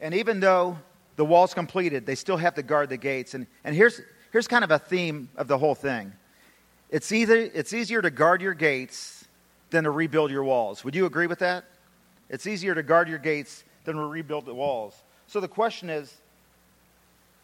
And 0.00 0.14
even 0.14 0.40
though 0.40 0.78
the 1.16 1.24
wall's 1.24 1.54
completed, 1.54 2.06
they 2.06 2.14
still 2.14 2.36
have 2.36 2.54
to 2.54 2.62
guard 2.62 2.88
the 2.88 2.96
gates. 2.96 3.34
And, 3.34 3.46
and 3.64 3.74
here's, 3.74 4.00
here's 4.32 4.48
kind 4.48 4.64
of 4.64 4.70
a 4.70 4.78
theme 4.78 5.28
of 5.36 5.48
the 5.48 5.58
whole 5.58 5.74
thing 5.74 6.12
it's, 6.90 7.12
either, 7.12 7.36
it's 7.36 7.74
easier 7.74 8.00
to 8.00 8.10
guard 8.10 8.40
your 8.40 8.54
gates 8.54 9.26
than 9.70 9.84
to 9.84 9.90
rebuild 9.90 10.30
your 10.30 10.44
walls. 10.44 10.84
Would 10.84 10.94
you 10.94 11.04
agree 11.06 11.26
with 11.26 11.40
that? 11.40 11.64
It's 12.30 12.46
easier 12.46 12.74
to 12.74 12.82
guard 12.82 13.08
your 13.08 13.18
gates 13.18 13.64
than 13.84 13.96
to 13.96 14.06
rebuild 14.06 14.46
the 14.46 14.54
walls. 14.54 14.94
So 15.26 15.40
the 15.40 15.48
question 15.48 15.90
is 15.90 16.14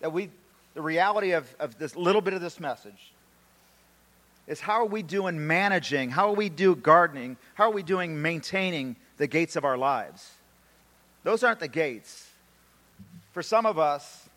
that 0.01 0.13
we 0.13 0.31
the 0.75 0.83
reality 0.83 1.33
of, 1.33 1.55
of 1.59 1.79
this 1.79 1.97
little 1.97 2.21
bit 2.21 2.35
of 2.35 2.41
this 2.41 2.61
message 2.61 3.13
is 4.47 4.61
how 4.61 4.75
are 4.75 4.87
we 4.87 5.03
doing 5.03 5.47
managing? 5.47 6.11
How 6.11 6.29
are 6.29 6.35
we 6.35 6.49
do 6.49 6.77
gardening? 6.77 7.37
How 7.55 7.65
are 7.65 7.73
we 7.73 7.83
doing 7.83 8.21
maintaining 8.21 8.97
the 9.17 9.27
gates 9.27 9.57
of 9.57 9.65
our 9.65 9.79
lives? 9.79 10.31
Those 11.23 11.43
aren't 11.43 11.61
the 11.61 11.69
gates. 11.69 12.29
For 13.33 13.43
some 13.43 13.65
of 13.65 13.79
us, 13.79 14.29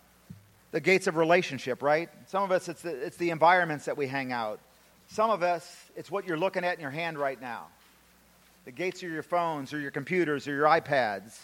the 0.71 0.79
gates 0.79 1.07
of 1.07 1.17
relationship, 1.17 1.81
right? 1.81 2.09
Some 2.27 2.43
of 2.43 2.51
us, 2.51 2.69
it's 2.69 2.81
the, 2.81 2.91
it's 2.91 3.17
the 3.17 3.31
environments 3.31 3.85
that 3.85 3.97
we 3.97 4.07
hang 4.07 4.31
out. 4.31 4.59
Some 5.07 5.29
of 5.29 5.43
us, 5.43 5.85
it's 5.95 6.11
what 6.11 6.25
you're 6.25 6.37
looking 6.37 6.63
at 6.63 6.75
in 6.75 6.81
your 6.81 6.91
hand 6.91 7.17
right 7.17 7.39
now. 7.39 7.67
The 8.65 8.71
gates 8.71 9.03
are 9.03 9.09
your 9.09 9.23
phones 9.23 9.73
or 9.73 9.79
your 9.79 9.91
computers 9.91 10.47
or 10.47 10.53
your 10.53 10.65
iPads. 10.65 11.37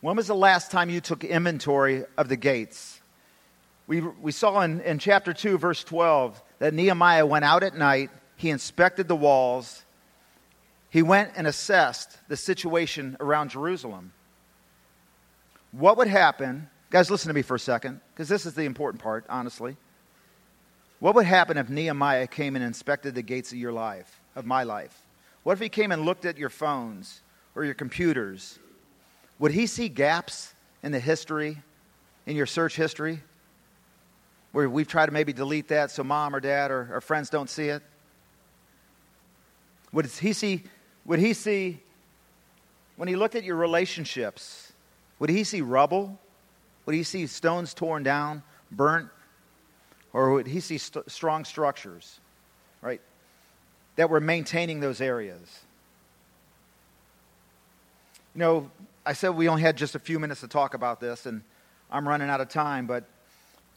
When 0.00 0.16
was 0.16 0.26
the 0.26 0.34
last 0.34 0.70
time 0.70 0.90
you 0.90 1.00
took 1.00 1.24
inventory 1.24 2.04
of 2.16 2.28
the 2.28 2.36
gates? 2.36 3.00
We, 3.86 4.00
we 4.00 4.32
saw 4.32 4.60
in, 4.60 4.80
in 4.80 4.98
chapter 4.98 5.32
2, 5.32 5.58
verse 5.58 5.84
12, 5.84 6.42
that 6.58 6.74
Nehemiah 6.74 7.26
went 7.26 7.44
out 7.44 7.62
at 7.62 7.76
night, 7.76 8.10
he 8.36 8.50
inspected 8.50 9.08
the 9.08 9.16
walls, 9.16 9.84
he 10.90 11.02
went 11.02 11.32
and 11.36 11.46
assessed 11.46 12.18
the 12.28 12.36
situation 12.36 13.16
around 13.20 13.50
Jerusalem. 13.50 14.12
What 15.72 15.96
would 15.98 16.08
happen, 16.08 16.68
guys, 16.90 17.10
listen 17.10 17.28
to 17.28 17.34
me 17.34 17.42
for 17.42 17.54
a 17.54 17.60
second, 17.60 18.00
because 18.12 18.28
this 18.28 18.46
is 18.46 18.54
the 18.54 18.62
important 18.62 19.02
part, 19.02 19.24
honestly. 19.28 19.76
What 20.98 21.14
would 21.14 21.26
happen 21.26 21.58
if 21.58 21.68
Nehemiah 21.68 22.26
came 22.26 22.56
and 22.56 22.64
inspected 22.64 23.14
the 23.14 23.22
gates 23.22 23.52
of 23.52 23.58
your 23.58 23.72
life, 23.72 24.20
of 24.34 24.46
my 24.46 24.62
life? 24.62 25.02
What 25.42 25.52
if 25.52 25.60
he 25.60 25.68
came 25.68 25.92
and 25.92 26.04
looked 26.04 26.24
at 26.24 26.38
your 26.38 26.48
phones 26.48 27.20
or 27.54 27.64
your 27.64 27.74
computers? 27.74 28.58
Would 29.38 29.52
he 29.52 29.66
see 29.66 29.88
gaps 29.88 30.54
in 30.82 30.92
the 30.92 31.00
history, 31.00 31.58
in 32.24 32.36
your 32.36 32.46
search 32.46 32.76
history? 32.76 33.20
Where 34.52 34.68
we've 34.68 34.88
tried 34.88 35.06
to 35.06 35.12
maybe 35.12 35.32
delete 35.32 35.68
that 35.68 35.90
so 35.90 36.02
mom 36.02 36.34
or 36.34 36.40
dad 36.40 36.70
or, 36.70 36.88
or 36.92 37.00
friends 37.00 37.28
don't 37.28 37.50
see 37.50 37.68
it? 37.68 37.82
Would 39.92 40.06
he 40.06 40.32
see, 40.32 40.64
would 41.04 41.18
he 41.18 41.32
see, 41.32 41.80
when 42.96 43.08
he 43.08 43.16
looked 43.16 43.34
at 43.34 43.44
your 43.44 43.56
relationships, 43.56 44.72
would 45.18 45.30
he 45.30 45.44
see 45.44 45.60
rubble? 45.60 46.18
Would 46.86 46.94
he 46.94 47.02
see 47.02 47.26
stones 47.26 47.74
torn 47.74 48.02
down, 48.02 48.42
burnt? 48.70 49.08
Or 50.12 50.32
would 50.32 50.46
he 50.46 50.60
see 50.60 50.78
st- 50.78 51.10
strong 51.10 51.44
structures, 51.44 52.20
right, 52.80 53.00
that 53.96 54.08
were 54.08 54.20
maintaining 54.20 54.80
those 54.80 55.00
areas? 55.00 55.60
You 58.34 58.38
know, 58.40 58.70
I 59.06 59.12
said 59.12 59.30
we 59.30 59.48
only 59.48 59.62
had 59.62 59.76
just 59.76 59.94
a 59.94 59.98
few 59.98 60.18
minutes 60.18 60.40
to 60.40 60.48
talk 60.48 60.74
about 60.74 61.00
this, 61.00 61.24
and 61.24 61.42
I'm 61.90 62.06
running 62.06 62.28
out 62.28 62.40
of 62.40 62.48
time, 62.48 62.86
but 62.86 63.04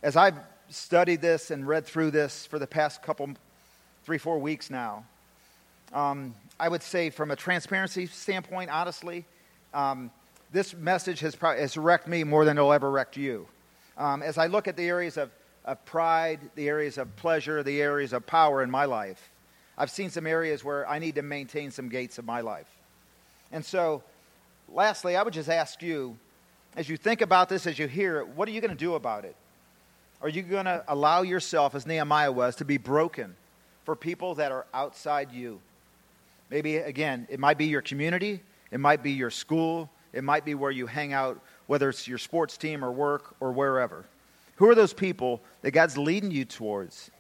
as 0.04 0.16
I've 0.16 0.38
studied 0.70 1.22
this 1.22 1.52
and 1.52 1.68
read 1.68 1.86
through 1.86 2.12
this 2.12 2.46
for 2.46 2.60
the 2.60 2.68
past 2.68 3.02
couple, 3.02 3.30
three, 4.04 4.18
four 4.18 4.40
weeks 4.40 4.70
now, 4.70 5.06
um, 5.94 6.36
I 6.60 6.68
would 6.68 6.84
say, 6.84 7.10
from 7.10 7.32
a 7.32 7.36
transparency 7.36 8.08
standpoint, 8.08 8.70
honestly, 8.70 9.24
um, 9.74 10.12
this 10.52 10.74
message 10.74 11.20
has, 11.22 11.36
has 11.36 11.78
wrecked 11.78 12.08
me 12.08 12.24
more 12.24 12.44
than 12.44 12.58
it'll 12.58 12.74
ever 12.74 12.90
wreck 12.90 13.16
you. 13.16 13.48
Um, 13.98 14.24
as 14.24 14.38
I 14.38 14.48
look 14.48 14.68
at 14.68 14.76
the 14.76 14.88
areas 14.88 15.18
of 15.18 15.30
of 15.70 15.86
pride, 15.86 16.40
the 16.56 16.68
areas 16.68 16.98
of 16.98 17.16
pleasure, 17.18 17.62
the 17.62 17.82
areas 17.82 18.12
of 18.12 18.26
power 18.26 18.64
in 18.64 18.72
my 18.72 18.86
life. 18.86 19.30
I've 19.78 19.92
seen 19.92 20.10
some 20.10 20.26
areas 20.26 20.64
where 20.64 20.90
I 20.90 20.98
need 21.00 21.16
to 21.16 21.22
maintain 21.22 21.70
some 21.70 21.90
gates 21.90 22.18
of 22.18 22.26
my 22.26 22.42
life. 22.42 22.68
And 23.52 23.64
so, 23.64 24.04
lastly, 24.74 25.16
I 25.16 25.24
would 25.24 25.34
just 25.34 25.50
ask 25.50 25.82
you, 25.82 26.18
as 26.76 26.88
you 26.88 26.98
think 26.98 27.22
about 27.22 27.50
this, 27.50 27.68
as 27.68 27.80
you 27.80 27.88
hear 27.88 28.20
it, 28.20 28.28
what 28.30 28.48
are 28.48 28.52
you 28.52 28.62
going 28.62 28.72
to 28.72 28.78
do 28.78 28.96
about 28.96 29.26
it? 29.26 29.36
Are 30.22 30.30
you 30.30 30.42
going 30.42 30.66
to 30.66 30.84
allow 30.88 31.22
yourself, 31.22 31.76
as 31.76 31.86
Nehemiah 31.86 32.32
was, 32.32 32.58
to 32.58 32.66
be 32.66 32.78
broken 32.78 33.36
for 33.86 33.96
people 33.96 34.36
that 34.36 34.52
are 34.52 34.66
outside 34.74 35.32
you? 35.32 35.60
Maybe, 36.50 36.78
again, 36.78 37.28
it 37.30 37.40
might 37.40 37.58
be 37.58 37.66
your 37.66 37.82
community, 37.82 38.42
it 38.72 38.80
might 38.80 39.04
be 39.04 39.12
your 39.12 39.30
school, 39.30 39.90
it 40.14 40.24
might 40.24 40.46
be 40.46 40.56
where 40.56 40.72
you 40.72 40.88
hang 40.88 41.14
out, 41.14 41.40
whether 41.68 41.90
it's 41.90 42.08
your 42.08 42.18
sports 42.18 42.58
team 42.58 42.84
or 42.84 42.92
work 42.92 43.36
or 43.40 43.52
wherever. 43.52 44.06
Who 44.56 44.70
are 44.70 44.76
those 44.76 44.94
people 44.94 45.42
that 45.62 45.72
God's 45.72 45.98
leading 45.98 46.32
you 46.32 46.46
towards? 46.46 47.12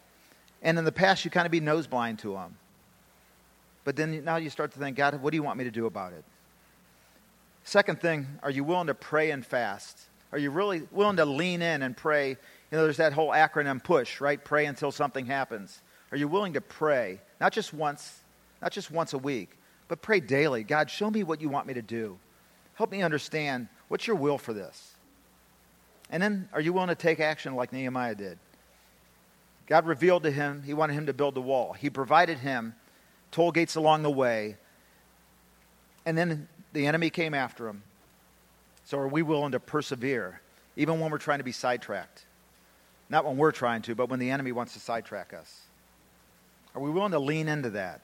And 0.62 0.78
in 0.78 0.84
the 0.84 0.92
past, 0.92 1.24
you 1.24 1.32
kind 1.32 1.46
of 1.46 1.52
be 1.52 1.62
nose 1.62 1.88
blind 1.88 2.20
to 2.20 2.34
them. 2.34 2.58
But 3.86 3.96
then 3.96 4.24
now 4.26 4.36
you 4.36 4.50
start 4.50 4.74
to 4.74 4.80
think, 4.80 4.98
God, 4.98 5.22
what 5.22 5.32
do 5.32 5.38
you 5.38 5.44
want 5.44 5.58
me 5.58 5.64
to 5.64 5.72
do 5.72 5.86
about 5.86 6.14
it? 6.14 6.24
Second 7.70 8.02
thing, 8.02 8.26
are 8.42 8.50
you 8.50 8.64
willing 8.64 8.88
to 8.88 8.96
pray 8.96 9.30
and 9.30 9.46
fast? 9.46 9.96
Are 10.32 10.40
you 10.40 10.50
really 10.50 10.82
willing 10.90 11.18
to 11.18 11.26
lean 11.26 11.62
in 11.62 11.84
and 11.84 11.96
pray? 11.96 12.30
You 12.30 12.38
know, 12.72 12.84
there's 12.84 12.98
that 12.98 13.14
whole 13.14 13.30
acronym 13.30 13.84
push, 13.84 14.20
right? 14.20 14.44
Pray 14.44 14.66
until 14.66 14.92
something 14.92 15.28
happens. 15.28 15.80
Are 16.12 16.18
you 16.18 16.28
willing 16.28 16.54
to 16.54 16.62
pray? 16.62 17.22
Not 17.40 17.54
just 17.54 17.72
once, 17.72 18.22
not 18.60 18.72
just 18.72 18.90
once 18.90 19.14
a 19.14 19.20
week, 19.20 19.52
but 19.88 20.02
pray 20.02 20.20
daily. 20.20 20.64
God, 20.64 20.90
show 20.90 21.12
me 21.12 21.22
what 21.22 21.42
you 21.42 21.50
want 21.50 21.68
me 21.68 21.76
to 21.76 21.84
do. 21.84 22.18
Help 22.74 22.90
me 22.92 23.04
understand 23.04 23.68
what's 23.88 24.08
your 24.08 24.16
will 24.16 24.40
for 24.40 24.52
this. 24.52 24.96
And 26.10 26.24
then, 26.24 26.50
are 26.54 26.62
you 26.62 26.74
willing 26.74 26.90
to 26.90 26.96
take 26.96 27.20
action 27.20 27.54
like 27.54 27.72
Nehemiah 27.72 28.16
did? 28.16 28.40
God 29.68 29.86
revealed 29.86 30.24
to 30.24 30.32
him 30.32 30.64
he 30.64 30.74
wanted 30.74 30.94
him 30.94 31.06
to 31.06 31.14
build 31.14 31.36
the 31.36 31.42
wall. 31.42 31.74
He 31.74 31.92
provided 31.92 32.40
him 32.40 32.74
toll 33.30 33.52
gates 33.52 33.76
along 33.76 34.02
the 34.02 34.10
way. 34.10 34.58
And 36.04 36.18
then 36.18 36.48
the 36.74 36.88
enemy 36.88 37.10
came 37.10 37.34
after 37.34 37.68
him. 37.68 37.84
So, 38.86 38.98
are 38.98 39.08
we 39.08 39.22
willing 39.22 39.52
to 39.52 39.60
persevere, 39.60 40.42
even 40.76 41.00
when 41.00 41.12
we're 41.12 41.18
trying 41.18 41.40
to 41.40 41.44
be 41.44 41.52
sidetracked? 41.52 42.26
Not 43.10 43.26
when 43.26 43.38
we're 43.38 43.52
trying 43.52 43.82
to, 43.84 43.96
but 43.96 44.10
when 44.10 44.20
the 44.20 44.32
enemy 44.32 44.52
wants 44.52 44.74
to 44.74 44.80
sidetrack 44.80 45.34
us. 45.34 45.62
Are 46.76 46.82
we 46.82 46.90
willing 46.90 47.12
to 47.12 47.20
lean 47.20 47.48
into 47.48 47.72
that? 47.72 48.02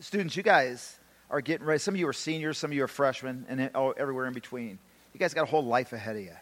Students, 0.00 0.36
you 0.36 0.42
guys 0.42 0.98
are 1.30 1.40
getting 1.40 1.66
ready. 1.66 1.78
Some 1.78 1.94
of 1.94 2.00
you 2.00 2.08
are 2.08 2.12
seniors, 2.12 2.58
some 2.58 2.70
of 2.70 2.76
you 2.76 2.84
are 2.84 2.88
freshmen, 2.88 3.46
and 3.48 3.70
oh, 3.74 3.92
everywhere 3.92 4.26
in 4.26 4.34
between. 4.34 4.78
You 5.12 5.20
guys 5.20 5.34
got 5.34 5.42
a 5.42 5.50
whole 5.50 5.64
life 5.64 5.92
ahead 5.92 6.16
of 6.16 6.22
you 6.22 6.36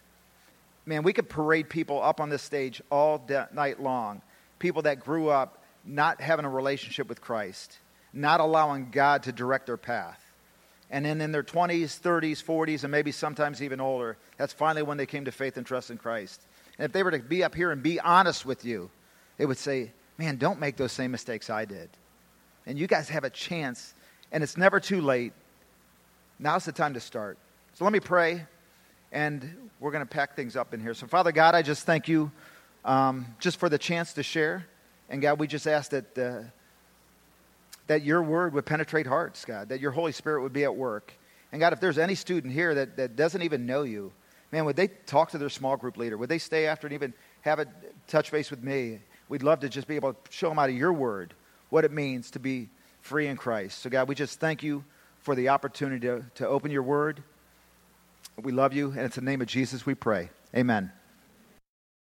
man, 0.89 1.03
we 1.03 1.13
could 1.13 1.29
parade 1.29 1.69
people 1.69 2.03
up 2.03 2.21
on 2.21 2.31
this 2.31 2.43
stage 2.43 2.81
all 2.91 3.25
night 3.53 3.81
long. 3.81 4.23
People 4.59 4.83
that 4.83 5.01
grew 5.01 5.29
up 5.29 5.63
not 5.85 6.21
having 6.21 6.45
a 6.45 6.51
relationship 6.51 7.09
with 7.09 7.21
Christ, 7.21 7.79
not 8.13 8.41
allowing 8.41 8.91
God 8.91 9.25
to 9.25 9.33
direct 9.33 9.67
their 9.67 9.77
path. 9.77 10.21
And 10.91 11.05
then 11.05 11.21
in 11.21 11.33
their 11.33 11.43
20s, 11.43 12.01
30s, 12.01 12.43
40s, 12.43 12.83
and 12.83 12.91
maybe 12.91 13.13
sometimes 13.13 13.63
even 13.63 13.81
older, 13.81 14.17
that's 14.39 14.53
finally 14.53 14.83
when 14.83 14.97
they 14.97 15.07
came 15.07 15.27
to 15.27 15.33
faith 15.33 15.57
and 15.57 15.67
trust 15.67 15.91
in 15.91 15.99
Christ. 15.99 16.41
And 16.79 16.87
if 16.87 16.93
they 16.93 17.03
were 17.03 17.11
to 17.11 17.19
be 17.19 17.45
up 17.45 17.55
here 17.55 17.71
and 17.71 17.83
be 17.83 18.01
honest 18.01 18.47
with 18.47 18.65
you, 18.65 18.91
they 19.37 19.47
would 19.47 19.59
say, 19.59 19.93
Man, 20.17 20.37
don't 20.37 20.59
make 20.59 20.77
those 20.77 20.91
same 20.91 21.13
mistakes 21.13 21.49
I 21.49 21.65
did. 21.65 21.89
And 22.67 22.77
you 22.77 22.89
guys 22.89 23.09
have 23.09 23.23
a 23.23 23.31
chance, 23.31 23.95
and 24.33 24.43
it's 24.43 24.57
never 24.57 24.81
too 24.81 25.01
late. 25.01 25.33
Now's 26.41 26.65
the 26.65 26.73
time 26.73 26.95
to 26.95 27.01
start. 27.01 27.39
So 27.75 27.85
let 27.85 27.93
me 27.93 28.01
pray 28.01 28.45
and 29.13 29.71
we're 29.81 29.91
going 29.91 30.05
to 30.05 30.09
pack 30.09 30.35
things 30.35 30.57
up 30.57 30.75
in 30.75 30.81
here. 30.81 30.95
So, 30.95 31.07
Father 31.07 31.33
God, 31.33 31.55
I 31.55 31.63
just 31.63 31.87
thank 31.87 32.09
you 32.09 32.31
um, 32.85 33.27
just 33.39 33.59
for 33.59 33.69
the 33.69 33.79
chance 33.79 34.13
to 34.15 34.23
share. 34.23 34.67
And 35.09 35.23
God, 35.23 35.39
we 35.39 35.47
just 35.47 35.67
ask 35.67 35.91
that, 35.91 36.19
uh, 36.19 36.43
that 37.89 38.03
your 38.05 38.23
word 38.23 38.55
would 38.55 38.65
penetrate 38.65 39.07
hearts, 39.07 39.45
God, 39.45 39.71
that 39.71 39.81
your 39.81 39.91
Holy 39.91 40.13
Spirit 40.13 40.43
would 40.43 40.53
be 40.53 40.65
at 40.65 40.75
work. 40.75 41.13
And 41.51 41.61
God, 41.61 41.73
if 41.73 41.81
there's 41.81 41.99
any 41.99 42.15
student 42.15 42.53
here 42.53 42.75
that, 42.75 42.97
that 42.99 43.17
doesn't 43.17 43.43
even 43.43 43.67
know 43.67 43.83
you, 43.83 44.13
man, 44.53 44.65
would 44.67 44.77
they 44.77 44.89
talk 44.89 45.31
to 45.31 45.39
their 45.39 45.49
small 45.49 45.77
group 45.77 45.97
leader? 45.97 46.17
Would 46.17 46.29
they 46.29 46.39
stay 46.39 46.67
after 46.67 46.87
and 46.87 46.95
even 46.95 47.15
have 47.41 47.59
a 47.59 47.67
touch 48.07 48.31
base 48.31 48.51
with 48.51 48.63
me? 48.63 49.01
We'd 49.29 49.43
love 49.43 49.61
to 49.61 49.69
just 49.69 49.89
be 49.89 49.97
able 49.97 50.13
to 50.13 50.19
show 50.31 50.49
them 50.49 50.59
out 50.59 50.71
of 50.71 50.77
your 50.77 50.93
word 50.93 51.35
what 51.71 51.85
it 51.85 51.93
means 51.93 52.31
to 52.33 52.39
be 52.39 52.69
free 53.01 53.27
in 53.27 53.37
Christ. 53.37 53.79
So, 53.79 53.91
God, 53.91 54.09
we 54.09 54.15
just 54.15 54.39
thank 54.39 54.63
you 54.63 54.85
for 55.21 55.35
the 55.35 55.49
opportunity 55.49 56.07
to, 56.07 56.25
to 56.37 56.49
open 56.49 56.71
your 56.71 56.83
word. 56.83 57.23
We 58.41 58.53
love 58.53 58.73
you, 58.73 58.91
and 58.91 59.01
it's 59.01 59.19
in 59.19 59.25
the 59.25 59.31
name 59.31 59.41
of 59.41 59.49
Jesus 59.49 59.85
we 59.85 59.95
pray. 59.95 60.31
Amen. 60.55 60.93